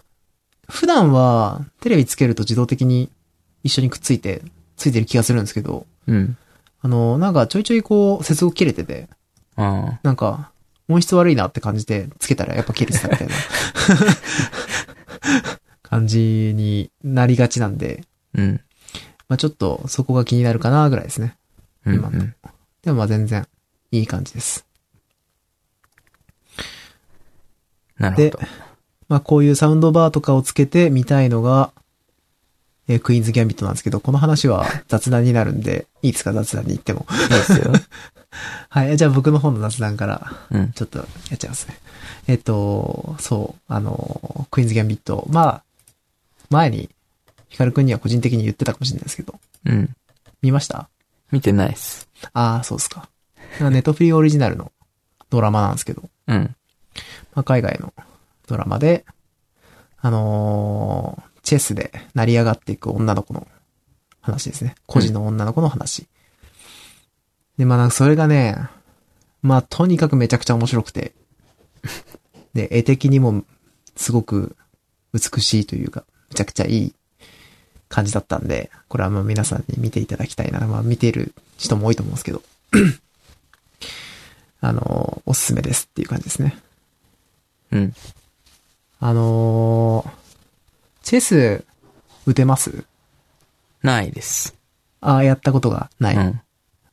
[0.68, 3.10] 普段は、テレビつけると自動的に
[3.62, 4.42] 一緒にくっついて、
[4.76, 6.16] ついてる気がするんですけど、うん。
[6.16, 6.36] うん。
[6.82, 9.08] ああの、なんかちょいちょいこう、接続切れてて、
[9.56, 10.52] あなんか、
[10.88, 13.34] 音質悪いなって感じで、つけたらやっぱ切れてたみたいな
[15.82, 18.40] 感じになりがちなんで、ー。
[18.40, 18.60] うん。
[19.28, 21.36] まあちょっとそこが気になるかなぐらいですね。
[21.86, 22.26] うん今の
[22.82, 23.46] でもまあ全然
[23.92, 24.66] いい感じです。
[27.89, 28.40] でなるほど。
[29.08, 31.70] まあこういうサウンドバーとかをつけてみたいのが、
[32.88, 37.06] えークイーンズ・ギャンビットなんですけど、この話は 雑談になるんで、いいですか雑談に行っても。
[37.10, 37.72] いいですよ。
[38.68, 38.96] はい。
[38.96, 40.72] じゃあ僕の方の雑談から、うん。
[40.72, 41.78] ちょっとやっちゃいますね。
[42.26, 45.26] えっと、そう、あの、クイーンズ・ギャンビット。
[45.30, 45.62] まあ、
[46.48, 46.88] 前に、
[47.48, 49.94] ヒカルくんには個人的に言ってたかもしれないですけど、うん。
[50.42, 50.88] 見ました？
[51.32, 52.08] 見てないっす。
[52.32, 53.08] ああ、そうっすか。
[53.60, 54.70] ネットフリーオリジナルの
[55.30, 56.54] ドラマなんですけど、うん。
[57.34, 57.92] まあ、海外の
[58.46, 59.04] ドラマで、
[59.98, 63.48] あのーチェスで成り上がっていく女の子の
[64.20, 64.74] 話ですね。
[64.86, 66.06] 孤児の女の子の話。
[67.58, 68.56] で、まあなんかそれがね、
[69.42, 71.12] まあとにかくめちゃくちゃ面白くて、
[72.54, 73.44] で、絵的にも
[73.96, 74.56] すごく
[75.12, 76.94] 美しいというか、めちゃくちゃいい
[77.88, 80.60] 感じだったんで、これはまあ皆さんに見ていただきたいな。
[80.66, 82.42] まあ見てる人も多いと思うんですけど、
[84.60, 86.58] あのーおすすめですっていう感じですね。
[87.72, 87.94] うん。
[89.00, 90.10] あのー
[91.02, 91.64] チェス、
[92.26, 92.84] 打てます？
[93.82, 94.54] ないです。
[95.00, 96.16] ああ、やったことがない。
[96.16, 96.40] あうん。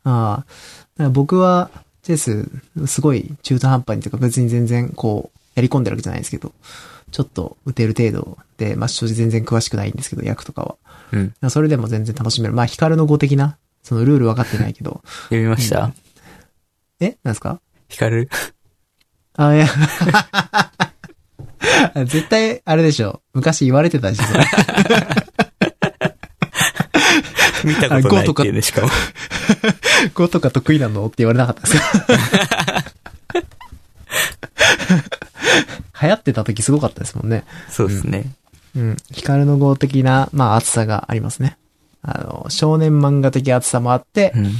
[0.05, 0.37] あ。
[0.37, 1.69] だから僕は、
[2.03, 2.49] チェス、
[2.87, 6.53] すごい中途半端にというか別に全然こう、やり込んでるわけじゃないですけど、
[7.11, 10.75] ちょっと打てる程度で、まあ正直全然詳しくないんですけど、役とかは。
[11.11, 11.49] うん。
[11.49, 12.53] それでも全然楽しめる。
[12.53, 15.01] まあ、ヒカルの語的な、そのルール分かってないけど。
[15.27, 15.91] 読みました？
[17.01, 17.17] え？
[17.23, 17.59] なんですか？
[17.89, 18.29] ヒカル？
[19.37, 19.67] あ、いや。
[22.05, 23.21] 絶対、あれでしょ。
[23.33, 24.45] 昔言われてたでしょ、それ
[27.63, 28.89] 見たことないっていうね、しかも。
[30.15, 32.83] 5とか得意なのって言われなかったですか
[36.01, 37.43] 流行ってた時すごかったですもんね。
[37.69, 38.31] そうですね。
[38.75, 38.97] うん。
[39.11, 41.57] 光の号的な、まあ熱さがありますね。
[42.03, 44.51] あの、少年漫画的熱さもあって、うん。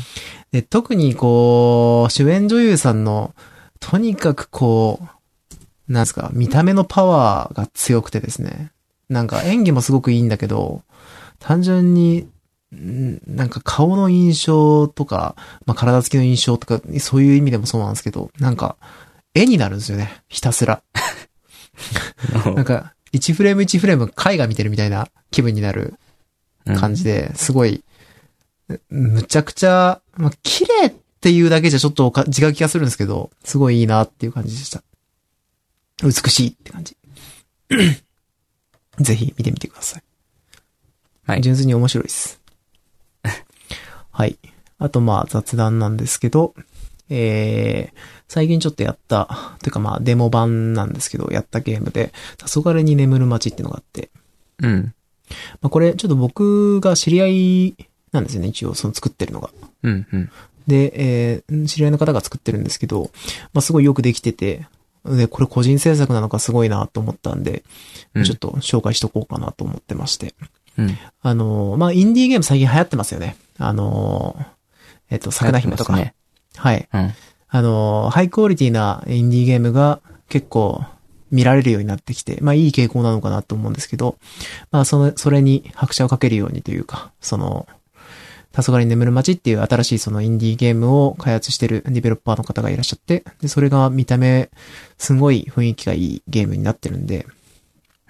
[0.51, 3.36] で、特にこう、主演女優さんの、
[3.80, 8.71] とにかくこう、なんですか、見た目のパワーが強くてですね。
[9.09, 10.84] なんか演技もすごくいいんだけど、
[11.39, 12.28] 単純に、
[12.75, 18.75] んなんか顔の印象とか、まあ体つきの印象とか、そういう意味でもそうなんですけど、なんか、
[19.34, 20.21] 絵になるんですよね。
[20.28, 20.82] ひたすら。
[22.55, 25.93] なんか、1フレーム1フレーム絵画見てるみたいな気分になる
[26.65, 27.84] 感じで、すごい、
[28.67, 34.84] むむちゃくちゃ、まあ、綺麗っていうだけじゃちょっと違う気がするんですけど、すごいいいなっていう感じでした。
[36.03, 36.95] 美しいって感じ。
[38.99, 40.03] ぜひ見てみてください。
[41.26, 42.39] はい純粋に面白いです。
[44.11, 44.39] はい。
[44.80, 46.55] あとまあ雑談なんですけど、
[47.09, 47.97] えー、
[48.28, 54.09] 最近ちょっとやった、というかまあデモ版なんですけど、やったゲームで、黄昏に眠る街ってのがあって、
[54.59, 54.93] うん。
[55.61, 57.76] まあこれちょっと僕が知り合い
[58.11, 59.49] なんですよね、一応その作ってるのが。
[59.84, 60.07] うん。
[60.11, 60.30] うん。
[60.68, 63.09] で、えー知り合いの方が作ってるんですけど、
[63.53, 64.68] まあ、すごいよくできてて、
[65.05, 67.63] で、これ個人制作なのかすごいなと思ったんで、
[68.13, 70.34] うんちょっと紹介しとこうかなと思ってまして。
[70.78, 70.97] うん。
[71.22, 73.36] あのーまあ、インディーゲーム最近流行ってますよね。
[73.57, 74.45] あのー
[75.09, 75.95] えっ、と、桜姫とか。
[75.95, 76.15] 流行って
[76.57, 76.89] はい。
[76.93, 77.13] うん。
[77.49, 80.84] あのーハイクオリティなインディーゲームが結構
[81.32, 84.18] 見られるようになってきて、まあいい傾向なのかなと思うんですけど、
[84.72, 87.68] まあその、それに拍車をかけるようにというか、その、
[88.53, 94.49] 黄昏に眠る街っていう新しいそのインディーゲームを開発してるディベロッパーの方がいらっしゃって、で、それが見た目、
[94.97, 97.27] すごい雰囲気がいいゲームになってるんで、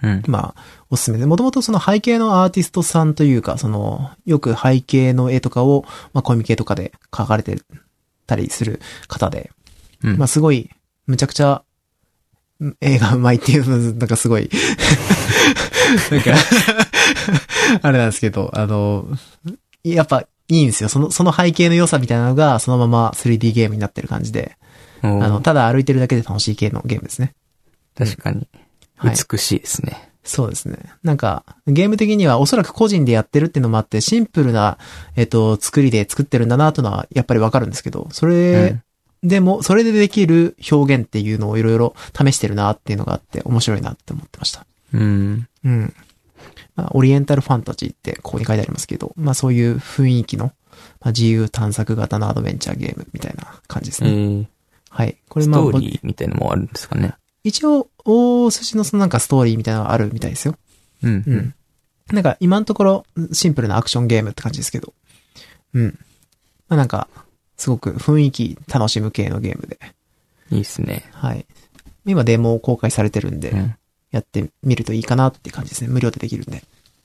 [0.02, 0.22] うん。
[0.26, 7.58] まあ、おすすめで、もともとその背景のアーティストさんというか、その、よく背景の絵とかを、まあコミケとかで描かれて
[8.26, 9.50] たりする方で、
[10.04, 10.16] うん。
[10.16, 10.70] まあすごい、
[11.06, 11.62] むちゃくちゃ、
[12.62, 14.48] ん映画うまいっていうの、なんかすごい、
[16.10, 16.34] なんか、
[17.82, 19.08] あれなんですけど、あの、
[19.94, 20.88] やっぱいいんですよ。
[20.88, 24.56] その、その背景の良さみたいなのが、そのまま 3D ゲームになってる感じで、
[25.02, 27.34] あの、ただ歩いてるだけで楽しい系のゲームですね。
[27.96, 28.48] 確かに。
[28.96, 30.10] はい美しいですね。
[30.24, 30.76] そうですね。
[31.02, 34.76] なんか、ゲーム的にはおそらく個人でやってるっていうのもあって、シンプルな、
[35.16, 38.82] えっと、作りで作ってるんだなというのは、やっぱりわかるんですけど、それ、
[39.22, 44.66] でも、それでできる表現っていうのをいろいろ試してるなっていうのがあって、面白いなって思ってました。
[44.92, 45.48] うん。
[45.64, 45.94] うん。
[46.76, 50.46] まあ、オリエンタルファンタジーってここに書いてありますけど、まあそういう雰囲気の、
[51.00, 54.12] まあ、自由探索型のアドベンチャーゲームみたいな感じですえね。
[54.12, 54.46] ー、
[54.90, 55.16] はい。
[55.28, 57.14] これまあ、ストーリーみたいなのもあるんですかね。
[57.44, 60.56] 一応、大筋のそのなんかストーリーみたいなのがあるみたいですよ。
[61.02, 61.24] うん。
[61.26, 61.34] う。
[61.34, 61.54] ん。
[62.12, 64.92] なんか今のところシンプルなアクションゲームって感じですけど。
[65.74, 65.98] うん。
[66.68, 67.08] まあなんか、
[67.56, 69.78] すごく雰囲気楽しむ系のゲームで。
[70.50, 71.04] いいですね。
[71.12, 71.46] はい。
[72.06, 73.74] 今デモ公開されてるんで、うん。
[74.10, 75.88] やってみるといいかなって感じですね。
[75.88, 76.62] 無料でできるんで。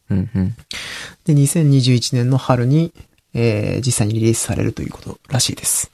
[0.09, 0.29] うん。
[0.33, 0.55] うん。
[1.25, 2.93] で、2021年の春に、
[3.33, 5.91] えー、実際にリリースされるということらしいです。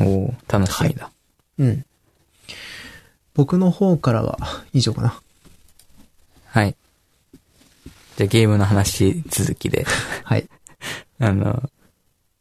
[0.00, 1.10] おー楽しみだ。
[1.58, 1.84] うん。
[3.34, 4.38] 僕の方からは
[4.72, 5.20] 以上かな。
[6.46, 6.76] はい。
[8.16, 9.84] じゃあゲームの話続きで、
[10.24, 10.48] はい。
[11.20, 11.70] あの、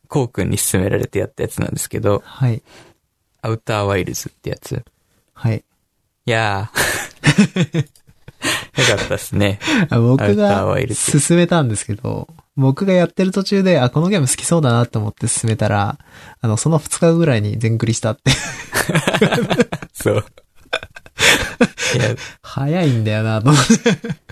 [0.08, 2.62] こうくんに勧められてやったやつなんですけど、はい。
[3.42, 4.84] アウターワイルズってやつ。
[5.34, 5.64] はい。
[6.26, 7.88] いやー。
[8.78, 9.60] よかったっすね。
[9.90, 15.98] あ僕が進めたんですけど、僕がやってる途中で、あ、このゲーム好きそうだなと思って進めたら、
[16.42, 18.32] あの、その2日後ぐらいに全クリしたって。
[19.94, 20.26] そう。
[21.96, 24.26] いや、早いんだよなと思って。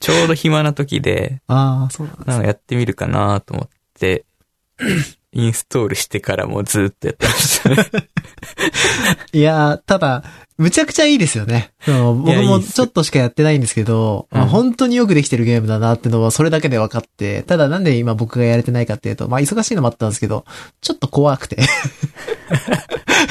[0.00, 4.24] ちょうど暇な時で、ああ、そうなんですなんかやってみるかなと思って、
[5.34, 7.76] インストールしてからもうずっとやってましたね。
[9.32, 10.24] いやー、ただ、
[10.56, 11.72] むちゃくちゃいいですよね。
[11.84, 20.44] その僕もちょっとしかやってないんですけど、うんまあ本当によくできてるゲームだなってのはそれだけで分かって、ただなんで今僕がやれてないかっていうと、まあ忙しいのもあったんですけど、
[20.80, 21.58] ちょっと怖くて。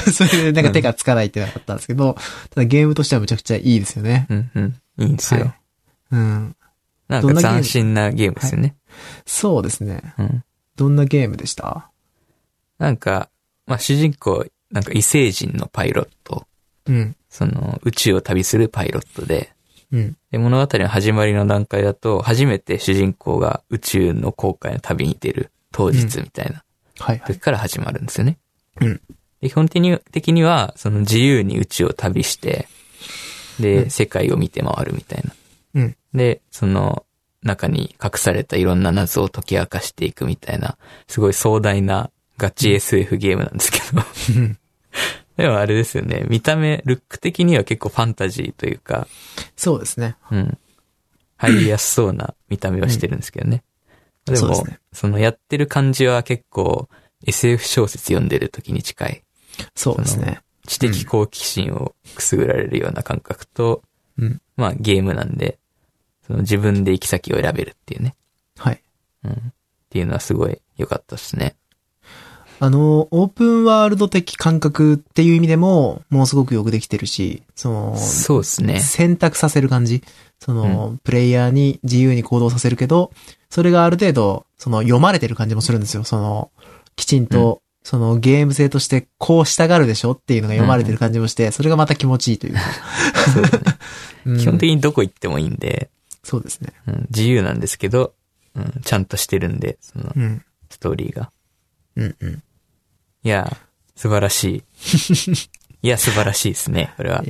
[0.12, 2.16] それでなんか手がつかないっていうのがあったんですけど、
[2.50, 4.28] ただゲームとしてはむちゃくちゃいいですよね。
[4.30, 4.76] うんうん。
[5.00, 5.42] いいんですよ。
[5.42, 5.54] はい
[6.12, 6.56] うん。
[7.08, 8.76] なんか斬新なゲームですよね。
[9.26, 10.14] そうですね。
[10.18, 10.44] うん。
[10.76, 11.90] どんなゲームでした？
[12.78, 13.30] なんか、
[13.66, 16.46] まあ主人公、なんか異星人のパイロット、
[16.86, 17.16] うん。
[17.30, 19.52] その宇宙を旅するパイロットで、
[19.92, 20.18] うん。
[20.32, 26.64] で物語の始まりの段階だと、初めて主人公が宇宙の航海の旅に出る当日みたいな
[27.00, 27.34] はいはい。
[27.34, 28.38] 時から始まるんですよね。
[28.82, 29.02] うん。
[29.42, 32.68] で基本的に的には、その自由に宇宙を旅して、
[33.60, 35.34] で、うん世界を見て回るみたいな。
[35.76, 35.96] うん。
[36.14, 37.06] で、その、
[37.44, 44.02] 中に隠されたいろんな謎を解き明かしていくみたいな、すごい壮大なガチ SF ゲームなんですけど。
[45.38, 46.26] でもあれですよね。
[46.28, 49.08] 見た目、ルック的には結構ファンタジーというか、
[49.56, 50.16] そうですね。
[50.32, 50.58] うん。
[51.38, 53.64] 入りやすそうな見た目はしてるんですけどね。
[54.26, 56.88] でも、そうですねそのやってる感じは結構
[57.26, 59.24] SF 小説読んでる時に近い。
[59.76, 60.42] そうですね。
[60.68, 63.82] 知的好奇心をくすぐられるような感覚と、
[64.18, 64.42] うん。
[64.56, 65.58] まあゲームなんで、
[66.26, 68.16] その自分で行き先を選べるっていうね。
[68.58, 68.82] はい。
[69.26, 69.32] うん。
[69.32, 69.36] っ
[69.90, 71.56] ていうのはすごい良かったですね。
[72.64, 78.80] あの、オープンワールド的感覚っていう意味でも、ものすごくよくできてるし、その、そうですね。
[78.80, 80.02] 選択させる感じ。
[80.40, 83.12] その、プレイヤーに自由に行動させるけど、
[83.50, 86.06] それがある程度、その、読まれてる感じもするんですよ。
[86.06, 86.52] その、
[86.96, 92.62] きちんと、その、ゲーム性として、こう従うでしょっていうのが読まれてる感じもして、それがまた気持ちいいというか。
[93.34, 93.62] そうですね。
[94.26, 95.90] うん基本的にどこ行ってもいいんで、
[96.24, 96.72] そうですね。
[96.88, 98.14] うん、自由なんですけど、
[98.56, 100.46] うん、ちゃんとしてるんで、そのう、ん。
[100.70, 101.30] ストーリーが。
[101.98, 102.44] うんうん。
[103.24, 103.58] いや、
[103.96, 104.64] 素晴らし
[105.24, 105.34] い。
[105.84, 107.24] いや、素晴らしいですね、これは。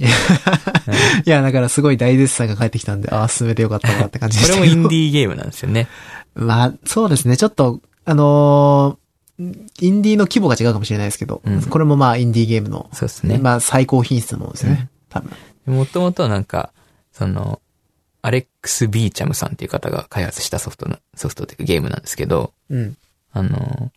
[1.26, 4.82] いや、だからすごい大絶賛が返ってきたんで、ああ、進めてよかったなって感じでこれもしたけど。
[4.82, 5.88] インディーゲームなんですよね。
[6.36, 7.36] まあ、そうですね。
[7.36, 9.04] ちょっと、あのー
[9.40, 13.40] インディーの規模が違うかもしれないですけど、うんこれもまあ、インディーゲームの、そうですね。
[13.40, 14.90] まあ、最高品質のものですね。
[15.10, 15.32] 多分。
[15.66, 16.72] もともとなんか、
[17.12, 17.60] その、
[18.22, 22.96] アレックス・ビーチャムさんっていう方が開発したソフトな、ソフトっていうかゲームなんですけど、うん。
[23.32, 23.92] あの、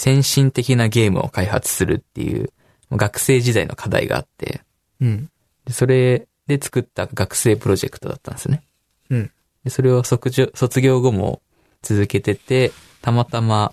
[0.00, 2.50] 先進的なゲームを開発するっていう、
[2.90, 4.62] 学生時代の課題があって、
[4.98, 5.28] うん。
[5.66, 8.62] でそれで作った学生プロジェクトだったんですね。
[9.10, 9.30] うん。
[9.62, 11.42] でそれを卒業卒業後も
[11.82, 12.72] 続けてて、
[13.02, 13.72] たまたま、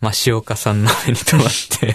[0.00, 1.94] 増岡さんの目に留まって、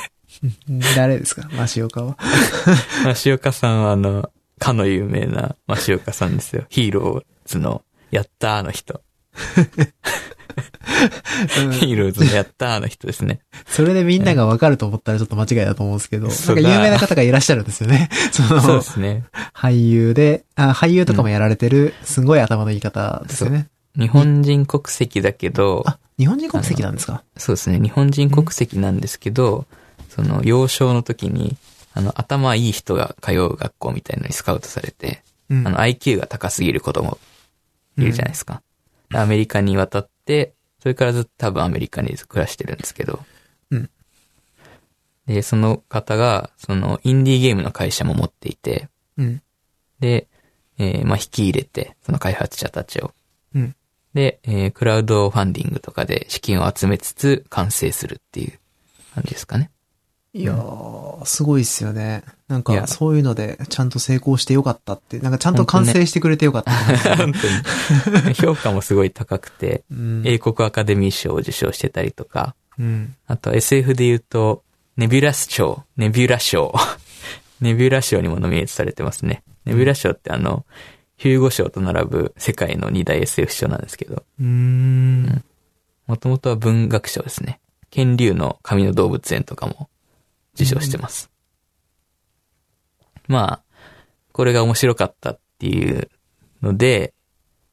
[0.96, 1.50] 誰ですか？
[1.52, 2.18] マシオカは？
[3.14, 6.64] 増岡さんはあの、かの有名な増岡さんですよ。
[6.70, 9.02] ヒーローズの、やったーの人。
[11.80, 13.40] ヒーローズのやったーの人ですね。
[13.68, 18.10] それでみんながわかると思ったらちょっと間違いだと思うんですけど、そうんか有名な方がいらっしゃるんですよね。
[18.32, 19.24] その、そうですね。
[19.54, 23.68] 俳優で、あ、俳優とかもやられてる、すごい頭のいい方ですよね。
[23.98, 27.24] 日本人国籍だけど、あ、日本人国籍なんですか？
[27.38, 27.80] そうですね。
[27.80, 29.66] 日本人国籍なんですけど、
[30.10, 31.58] その、幼少の時に、
[31.94, 37.18] あの、頭いい人が通う学校みたいのにスカウトされて、うんあの、IQ が高すぎる子供
[37.98, 38.62] いるじゃないですか。
[39.10, 40.10] でアメリカに渡って、
[40.80, 43.20] それからずっと多分アメリカに暮らしてるんですけど。
[43.72, 43.90] うん
[45.28, 49.42] で、その方が、その、インディーゲームの会社も持っていて、うん。
[50.00, 50.28] で、
[50.78, 53.12] えーまあ、引き入れて、その開発者たちを。
[53.56, 53.76] うん。
[54.14, 58.60] で、えークラウドファンディングとかで資金を集めつつ完成するっていう
[59.14, 59.72] 感じですかね。
[60.36, 62.22] いやー、すごいっすよね。
[62.50, 66.72] なんいやか、そういうので、ちゃんと成功してよかったって、なんかちゃんと完成してくれてよかった。
[67.16, 68.34] 本当に。
[68.36, 70.24] 評価もすごい高くて、うん。
[70.26, 73.16] 英国アカデミー賞を受賞してたりとか、うん。
[73.28, 74.62] あと SF で言うと、
[74.98, 76.74] ネビュラス賞、ネビュラ賞。
[77.62, 79.42] ネビュラ賞にもノミネートされてますね。
[79.64, 80.66] ネビュラ賞ってあの、
[81.16, 85.44] ヒューゴ賞と並ぶ世界の二大 SF 賞なんですけど、うーん。
[86.08, 87.62] もともとは文学賞ですね。
[87.90, 89.88] 剣竜の神の動物園とかも
[90.56, 91.30] 受賞してます。
[93.28, 93.64] まあ、
[94.32, 96.10] これが面白かったっていう
[96.62, 97.14] ので、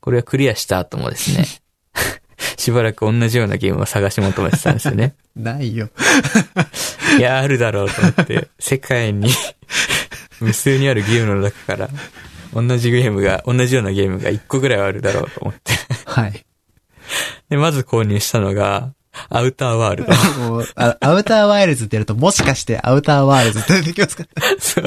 [0.01, 1.47] これをクリアした後もですね、
[2.59, 5.14] しばらく同じようなゲームを探し求めてたんですよね。
[5.37, 5.91] ないよ。
[7.18, 9.30] いや、あるだろうと思って、世界に
[10.41, 11.89] 無数にあるゲームの中から、
[12.53, 15.72] 同じゲームが、同じようなゲームが1個ぐらいはあるだろうと思って。
[16.05, 16.45] はい。
[17.49, 18.93] で、まず購入したのが、
[19.29, 20.13] アウターワールド。
[20.51, 24.25] もうあアウターワイルズってやると、もしかしてアウターワールズって出てきますか？
[24.59, 24.85] そう。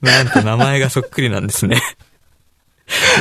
[0.00, 1.80] なんと名前がそっくりなんですね。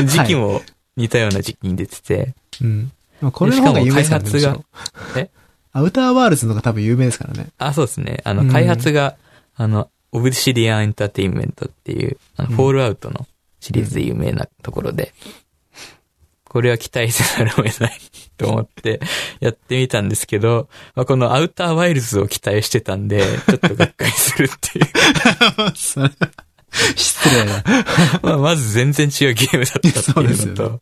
[0.06, 0.62] 時期も
[0.96, 2.34] 似たような時期に出てて。
[2.62, 2.92] うん。
[3.22, 4.40] まあこれの方が有名ですからね。
[4.40, 4.64] しかも開
[4.94, 5.30] 発がろえ？
[5.74, 7.48] アウターワールズの方が多分有名ですからね。
[7.58, 8.22] あ、そうですね。
[8.24, 9.16] あの、うん開発が、
[9.56, 13.28] あの、オブシディアンエンターテインメントっていう、あの、うんフォールアウトの
[13.60, 15.14] シリーズで有名なところで、
[16.50, 18.00] これは期待せざるを得ない
[18.38, 19.00] と思って
[19.40, 24.86] やってみたんですけど、まあ、このアウターワイルズを期待してたんで、ちょっとがっかりするっていう。
[25.76, 27.64] 失礼な。
[28.22, 30.82] まあ、まず全然違うゲームだったっていうのと、よ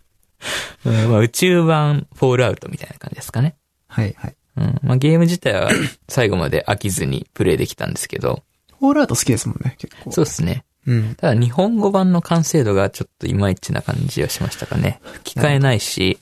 [0.85, 3.55] うんまあ、宇宙版フォールアウトみたいな感じですかね。
[3.87, 4.35] はいはい。
[4.57, 5.69] うんまあ、ゲーム自体は
[6.07, 8.43] 最後まで飽きずにプレイできたんですけど、
[8.79, 10.11] フォールアウト好きですもんね、結構。
[10.11, 10.65] そうですね。
[10.85, 11.15] うん。
[11.15, 14.99] ただ日本語版の完成度がちょっといまいちな感じはしましたかね。
[15.03, 16.19] 吹き替えないし、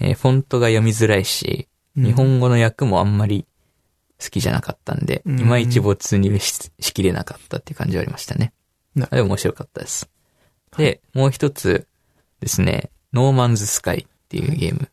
[0.00, 3.46] えーフォントが読みづらいし、うん日本語の訳もあんまり
[4.22, 8.52] 好きじゃなかったんで、うんいまいち没入ししきれなかったっていう感じはありましたね。
[8.94, 10.08] なでも面白かったです。
[10.76, 11.86] で、もう一つ
[12.40, 14.06] ですね、ノーマンズスカイ。
[14.26, 14.88] っていうゲーム。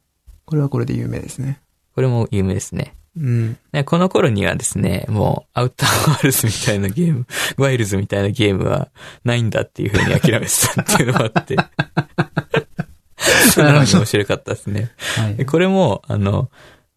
[0.45, 1.59] これはこれで有名ですね。
[1.95, 2.95] これも有名ですね。
[3.15, 3.57] うん。
[3.71, 7.25] ねこの頃にはですね、もう、アウターワールズみたいなゲーム、
[7.57, 8.89] ワイルズみたいなゲームは
[9.23, 11.55] ないんだっていう風に諦めてたっていうのもあって。
[13.57, 14.91] なのに面白かったですね。
[15.17, 15.45] はいで。
[15.45, 16.49] これも、あの、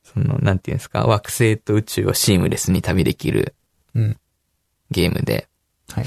[0.02, 3.54] その、なんていうんですか、惑星と宇宙をシームレスに旅できる
[3.94, 4.16] うん。
[4.90, 5.48] ゲームで、
[5.92, 6.06] はい。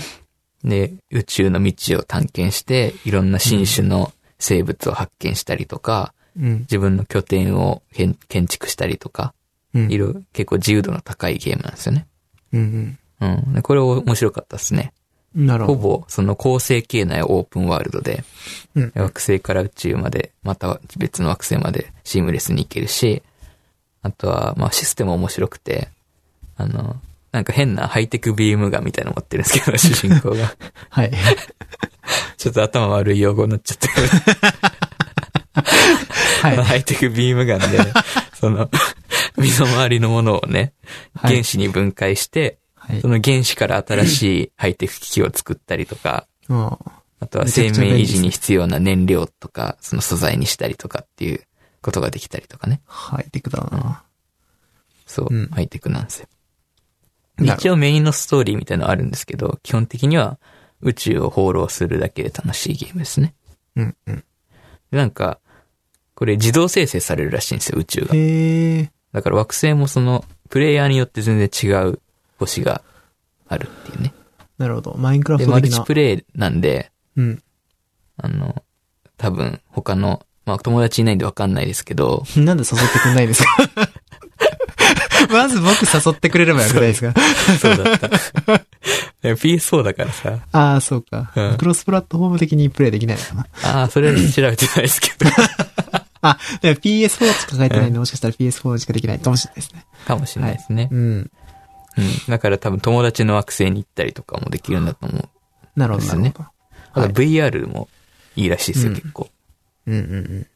[0.64, 6.60] で、宇宙の道を探検して、いろんな新種の生物を発見したりとか、うん。
[6.62, 9.32] 自分の拠点を建建築したりとか、うん。
[9.74, 12.08] いろいろ結構自由度の高いゲームなんですよね。
[12.54, 13.54] うんうん。
[13.54, 14.94] でこれ面白かったですね。
[15.36, 15.46] うん。
[15.46, 15.90] なるほほど。
[16.00, 18.24] ぼ、その構成形内オープンワールドで、
[18.76, 23.22] うん惑星から宇宙まで、また別の惑星までシームレスに行けるし、
[24.02, 25.90] あとは、まあシステム面白くて、
[26.58, 26.96] あの、
[27.32, 30.52] なんか変なハイテクビームガンみたいなの持ってるんですけど、 主人公が。
[30.90, 31.12] はい。
[32.38, 33.94] ちょっと頭悪い用語になっちゃってる。
[36.42, 36.58] はい。
[36.58, 37.80] ハイテクビームガンで、
[38.40, 38.70] その、
[39.38, 40.74] 身の回りのものをね、
[41.14, 43.08] はい原子に分解して、はいそ。
[43.08, 51.44] の原子から新しいハイテク機器を作ったりとか、あとは生命維持に必要な燃料とか、その素材にしたりとかっていう
[51.82, 52.82] ことができたりとかね。
[52.86, 54.04] ハイテクだな。
[55.06, 56.28] そう、うんハイテクなんですよ。
[57.38, 60.40] なるほど一応メインのストーリーみたいなのあるんですけど、基本的には
[60.82, 63.36] 宇宙を放浪するだけで楽しいゲームですね。
[63.76, 64.24] うんうん。
[64.92, 65.40] でなんか、
[66.20, 68.14] これ自動生成されるらしいんですよ、宇宙が。
[68.14, 68.92] へえ。
[69.14, 72.00] だから惑星もその、プレイヤーによって全然違う
[72.38, 72.82] 星が
[73.48, 74.14] あるっていうね。
[74.58, 74.96] なるほど。
[74.98, 75.84] マインクラフで、マルト的な。
[75.84, 77.42] チプレイなんで、うん。
[78.18, 78.64] あの、
[79.18, 83.50] 多分他の、まあ友達いないんでわかんないですけど、 なんで誘ってくんないんですか？
[85.32, 87.14] まず僕誘ってくれればよくないですか？
[87.60, 88.08] そうだった。
[89.22, 91.58] でも PS4 だからさ、ああ、そうかうん。
[91.58, 93.48] クロスプラットフォーム的にプレイできないのかな。
[93.64, 95.30] ああ、それは調べてないですけど、
[96.22, 99.86] あ、でも PS4 しか書いてないんで、もしかしたら PS4 しかできないかもしれないですね。
[100.06, 100.90] かもしれないですね。
[100.92, 101.00] うん。
[101.00, 101.32] うん。
[102.28, 105.30] だから多分友達の惑星に行ったりとかもできるんだと思う。
[105.76, 106.46] なるほど、なるほど。
[106.92, 107.88] あとはい VR も
[108.36, 109.24] いいらしいですよ、うん結構。
[109.24, 109.32] っ
[109.88, 110.48] うんうんうん。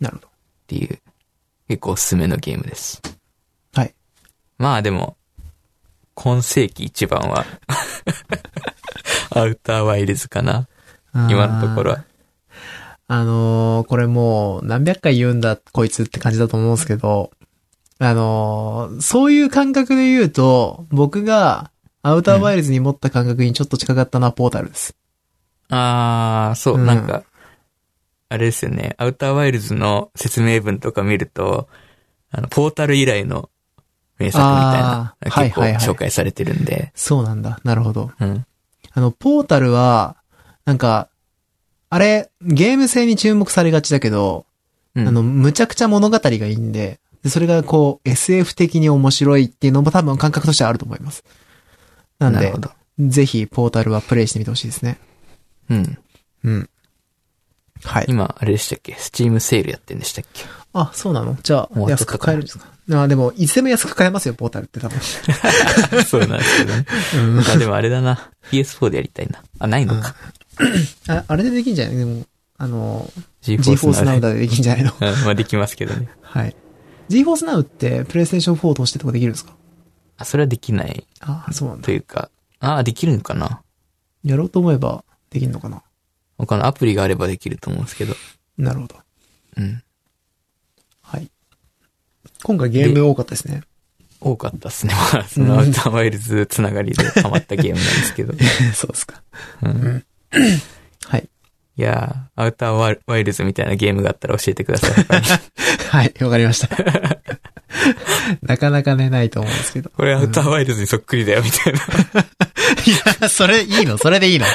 [0.00, 0.28] なるほど。
[0.66, 0.98] ていう、
[1.68, 3.00] 結構おすすめのゲームです。
[3.74, 3.94] はい。
[4.58, 5.16] まあでも、
[6.14, 7.44] 今世紀一番は、
[9.30, 10.68] アウターワイルズかな。
[11.14, 12.04] 今のところは。
[13.08, 17.30] あのーこれもう何百回言うんだこいつって感じだと思うんですけど、
[17.98, 21.70] あのーそういう感覚で言うと、僕が
[22.02, 24.94] アウターワイルズに持った感覚にちょっと近かったのはポータルです。
[25.70, 27.22] あー、そう、うんなんか、
[28.28, 28.94] あれですよね。
[28.98, 31.68] アウターワイルズの説明文とか見ると、
[32.30, 33.50] あの、ポータル以来の
[34.18, 37.60] 名作みたいな結構はいはい紹介されてるんで、そうなんだ。
[37.64, 38.10] なるほど。
[38.20, 38.46] うん。
[38.92, 40.16] あの、ポータルは、
[40.64, 41.08] なんか、
[41.88, 44.46] あれ、ゲーム性に注目されがちだけど、
[44.94, 51.24] うんあの、むちゃくちゃ物語がいいんで、でそれがこう、SF 的に面白いっていうのも多分感覚としてはあると思います。
[52.18, 52.52] なんで。
[52.98, 54.98] ぜひ、ポータルはプレイしてみてほしいですね。
[55.68, 55.98] うん。
[56.44, 56.70] うん。
[57.84, 58.06] はい。
[58.08, 58.94] 今、あれでしたっけ？
[58.94, 60.44] スチームセールやってんでしたっけ？
[60.72, 61.36] あ、そうなの？
[61.42, 62.66] じゃあ、安く買えるんですか？
[62.92, 64.98] あ、でも、いつでも安く買えますよ、ポータルって多分。
[66.06, 66.86] そうなんですけどね。
[67.16, 68.30] うんあ、でもあれだな。
[68.50, 69.42] PS4 でやりたいな。
[69.58, 70.14] あ、ないのか。
[71.08, 71.96] ああれでできんじゃない？
[71.96, 72.24] でも、
[72.58, 73.10] あの、
[73.42, 74.92] GeForce Now でできんじゃないの？
[74.92, 76.08] うん、まあできますけどね。
[76.22, 76.56] はい。
[77.08, 79.54] GeForce Now って、PlayStation 4を通してとかできるんですか？
[80.18, 81.92] あ、それはできないあ、そうなんだと。
[81.92, 82.30] いうか、
[82.60, 83.62] あ、できるのかな？
[84.24, 85.82] やろうと思えば、できるのかな？
[86.38, 88.14] 他のアプリがあればできると思うんですけど。
[88.58, 88.96] なるほど。
[89.58, 89.82] うん。
[91.02, 91.30] はい。
[92.42, 93.62] 今回ゲーム多かったですね。
[94.20, 94.94] 多かったっすね。
[95.12, 98.32] まあ、そのアウターワイルズつながりでハマったゲームなんですけど。
[98.74, 99.22] そうですか。
[99.62, 100.04] うん、
[101.06, 101.28] はい。
[101.78, 104.92] いやー、アウターワイルズみたいなゲームがあったら教えてください。
[105.90, 106.68] はい、わかりました。
[108.42, 109.90] なかなかね、ないと思うんですけど。
[109.90, 111.80] これアウターワイルズにそっくりだよ、みたいな。
[112.86, 113.98] いや、それいいの？
[113.98, 114.46] それでいいの？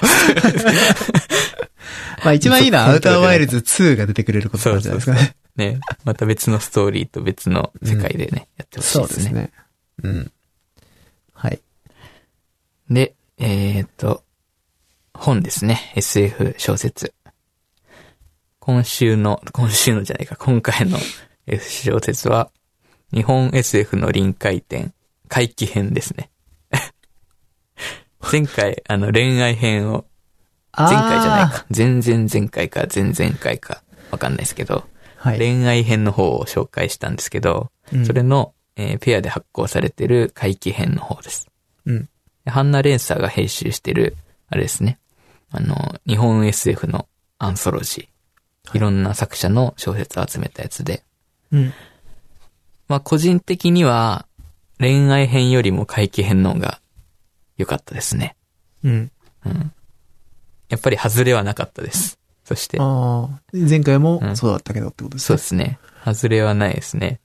[2.23, 5.35] まあ一番いいのはアウターワイルズ2が出てくれることなんじゃないですかね。
[5.55, 5.79] ね。
[6.03, 9.17] また別のストーリーと別の世界でね、やってほしいそうでね。
[9.17, 9.51] ですすね。
[10.03, 10.31] うん。
[11.33, 11.59] はい。
[12.89, 14.23] で、えーっと、
[15.21, 15.93] 本ですね。
[15.95, 17.13] SF 小説。
[18.59, 20.97] 今週の、今週のじゃないか、今回の
[21.45, 22.49] F 小説は、
[23.13, 24.95] 日本 SF の臨界点、
[25.27, 26.31] 回帰編ですね。
[28.31, 30.05] 前回、あの、恋愛編を、
[30.75, 35.37] 前回じゃないか、前々前回か前々回か、わかんないですけど、はい。
[35.37, 41.47] 恋愛編の方を紹介したんですけど、うんそれの、えーペアで発行されてる回帰編の方です。
[41.85, 42.09] うん。
[42.47, 44.17] ハンナ・レンサーが編集してる、
[44.49, 44.97] あれですね。
[45.51, 48.09] あの、日本 SF のアンソロジー、
[48.73, 51.03] いろんな作者の小説を集めたやつで。
[51.51, 51.73] うん。
[52.87, 54.25] まあ個人的には
[54.79, 56.79] 恋愛編よりも怪奇編の方が
[57.57, 58.35] 良かったですね。
[58.83, 59.11] うん。
[59.45, 59.71] うん。
[60.69, 62.17] やっぱり外れはなかったです。
[62.45, 65.27] そして、ああ、前回もうんそうだったけどってことですね。
[65.27, 65.79] そうですね。
[66.05, 67.19] 外れはないですね。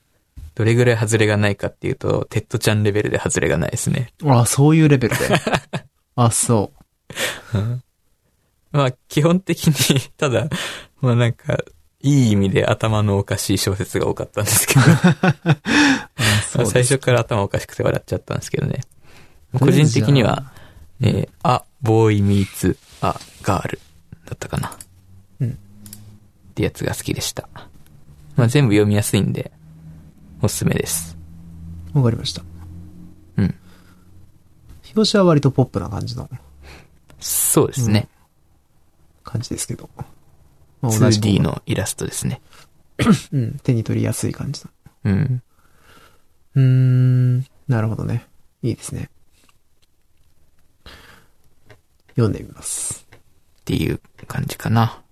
[0.54, 4.12] どれぐらい外れがないかっていうと、テッド・チャンレベルで外れがないですね。
[4.24, 5.24] ああ、そういうレベルで。
[6.16, 6.72] あ、そ
[8.72, 10.48] まあ、基本的に、ただ、
[11.00, 11.58] まあなんか、
[12.02, 14.80] いい意味で頭のおかしい小説が多かったんですけど、
[16.66, 18.82] 最初から頭おかしくて笑っちゃったんですけどね。
[19.58, 20.52] 個人的には、
[21.00, 23.80] えー、あ、ボーイミーツ、あ、ガール
[24.26, 24.76] だったかな。
[25.40, 25.54] うんっ
[26.54, 27.48] てやつが好きでした。
[28.36, 29.50] まあ全部読みやすいんで、
[30.42, 31.16] おすすめです。
[31.92, 32.42] わかりました。
[33.36, 33.54] うん。
[34.94, 36.28] 表紙は割とポップな感じの
[37.20, 38.08] そうですね。
[39.26, 39.90] 感じですけど。
[39.96, 40.04] ま
[40.88, 42.40] あ同じ 2D のイラストですね。
[43.32, 44.70] うん、手に取りやすい感じの。
[45.04, 45.42] うん。
[46.54, 48.26] うーん、なるほどね。
[48.62, 49.10] いいですね。
[52.10, 53.06] 読んでみます。
[53.12, 53.18] っ
[53.64, 55.02] ていう感じかな。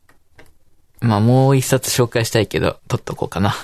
[1.00, 3.54] まあもう一冊紹介したいけど、取っとこうかな。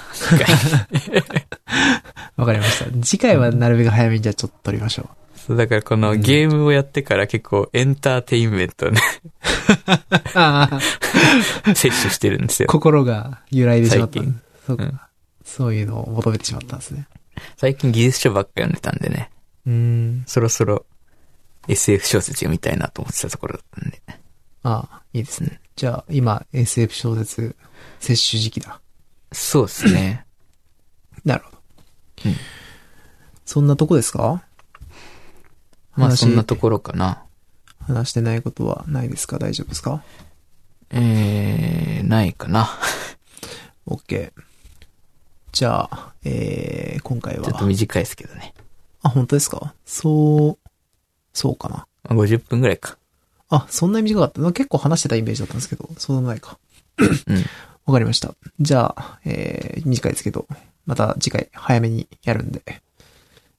[2.36, 2.90] わかりました。
[3.02, 5.08] 次回はなるべく早めにじゃあちょっと撮りましょ
[5.46, 9.00] そう、だからこのゲームをやってから結構エンターテインメントをね、
[11.74, 12.68] 摂取してるんですよ。
[12.68, 14.18] 心が揺らいでしまった。
[14.20, 15.00] 最近そうか、うん
[15.42, 17.08] そういうのを求めてしまったんですね。
[17.56, 19.30] 最近技術書ばっか読んでたんでね、
[19.66, 20.24] うーん。
[20.26, 20.86] そろそろ
[21.66, 24.00] SF 小説読みたいなと思ってたところだったんで。
[24.62, 25.60] ああ、いいですね。
[25.74, 27.56] じゃあ、今、SF 小説、
[27.98, 28.80] 摂取時期だ。
[29.32, 30.24] そうですね。
[31.24, 31.58] なるほど。
[32.26, 32.36] うん
[33.44, 34.44] そんなとこですか？
[36.00, 37.22] まあ話そんなところかな。
[37.80, 39.38] 話してないことはないですか？
[39.38, 40.02] 大丈夫ですか？
[40.90, 42.68] えー、ないかな。
[43.86, 44.32] ?OK。
[45.52, 47.44] じゃあ、えー、今回は。
[47.44, 48.54] ちょっと短いですけどね。
[49.02, 49.74] あ、本当ですか？
[49.84, 50.68] そう、
[51.32, 51.86] そうかな。
[52.08, 52.98] 50分ぐらいか。
[53.48, 54.40] あ、そんなに短かった。
[54.52, 56.58] 結構話してたイメージだったんですけど、そうでもないか。
[56.98, 57.08] うん。
[57.86, 58.34] わかりました。
[58.60, 60.46] じゃあ、えー、短いですけど、
[60.86, 62.62] また次回早めにやるんで、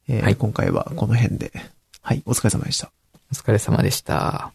[0.07, 1.51] えーはい今回はこの辺で。
[2.01, 2.91] はい、お疲れ様でした。
[3.31, 4.51] お疲れ様でした。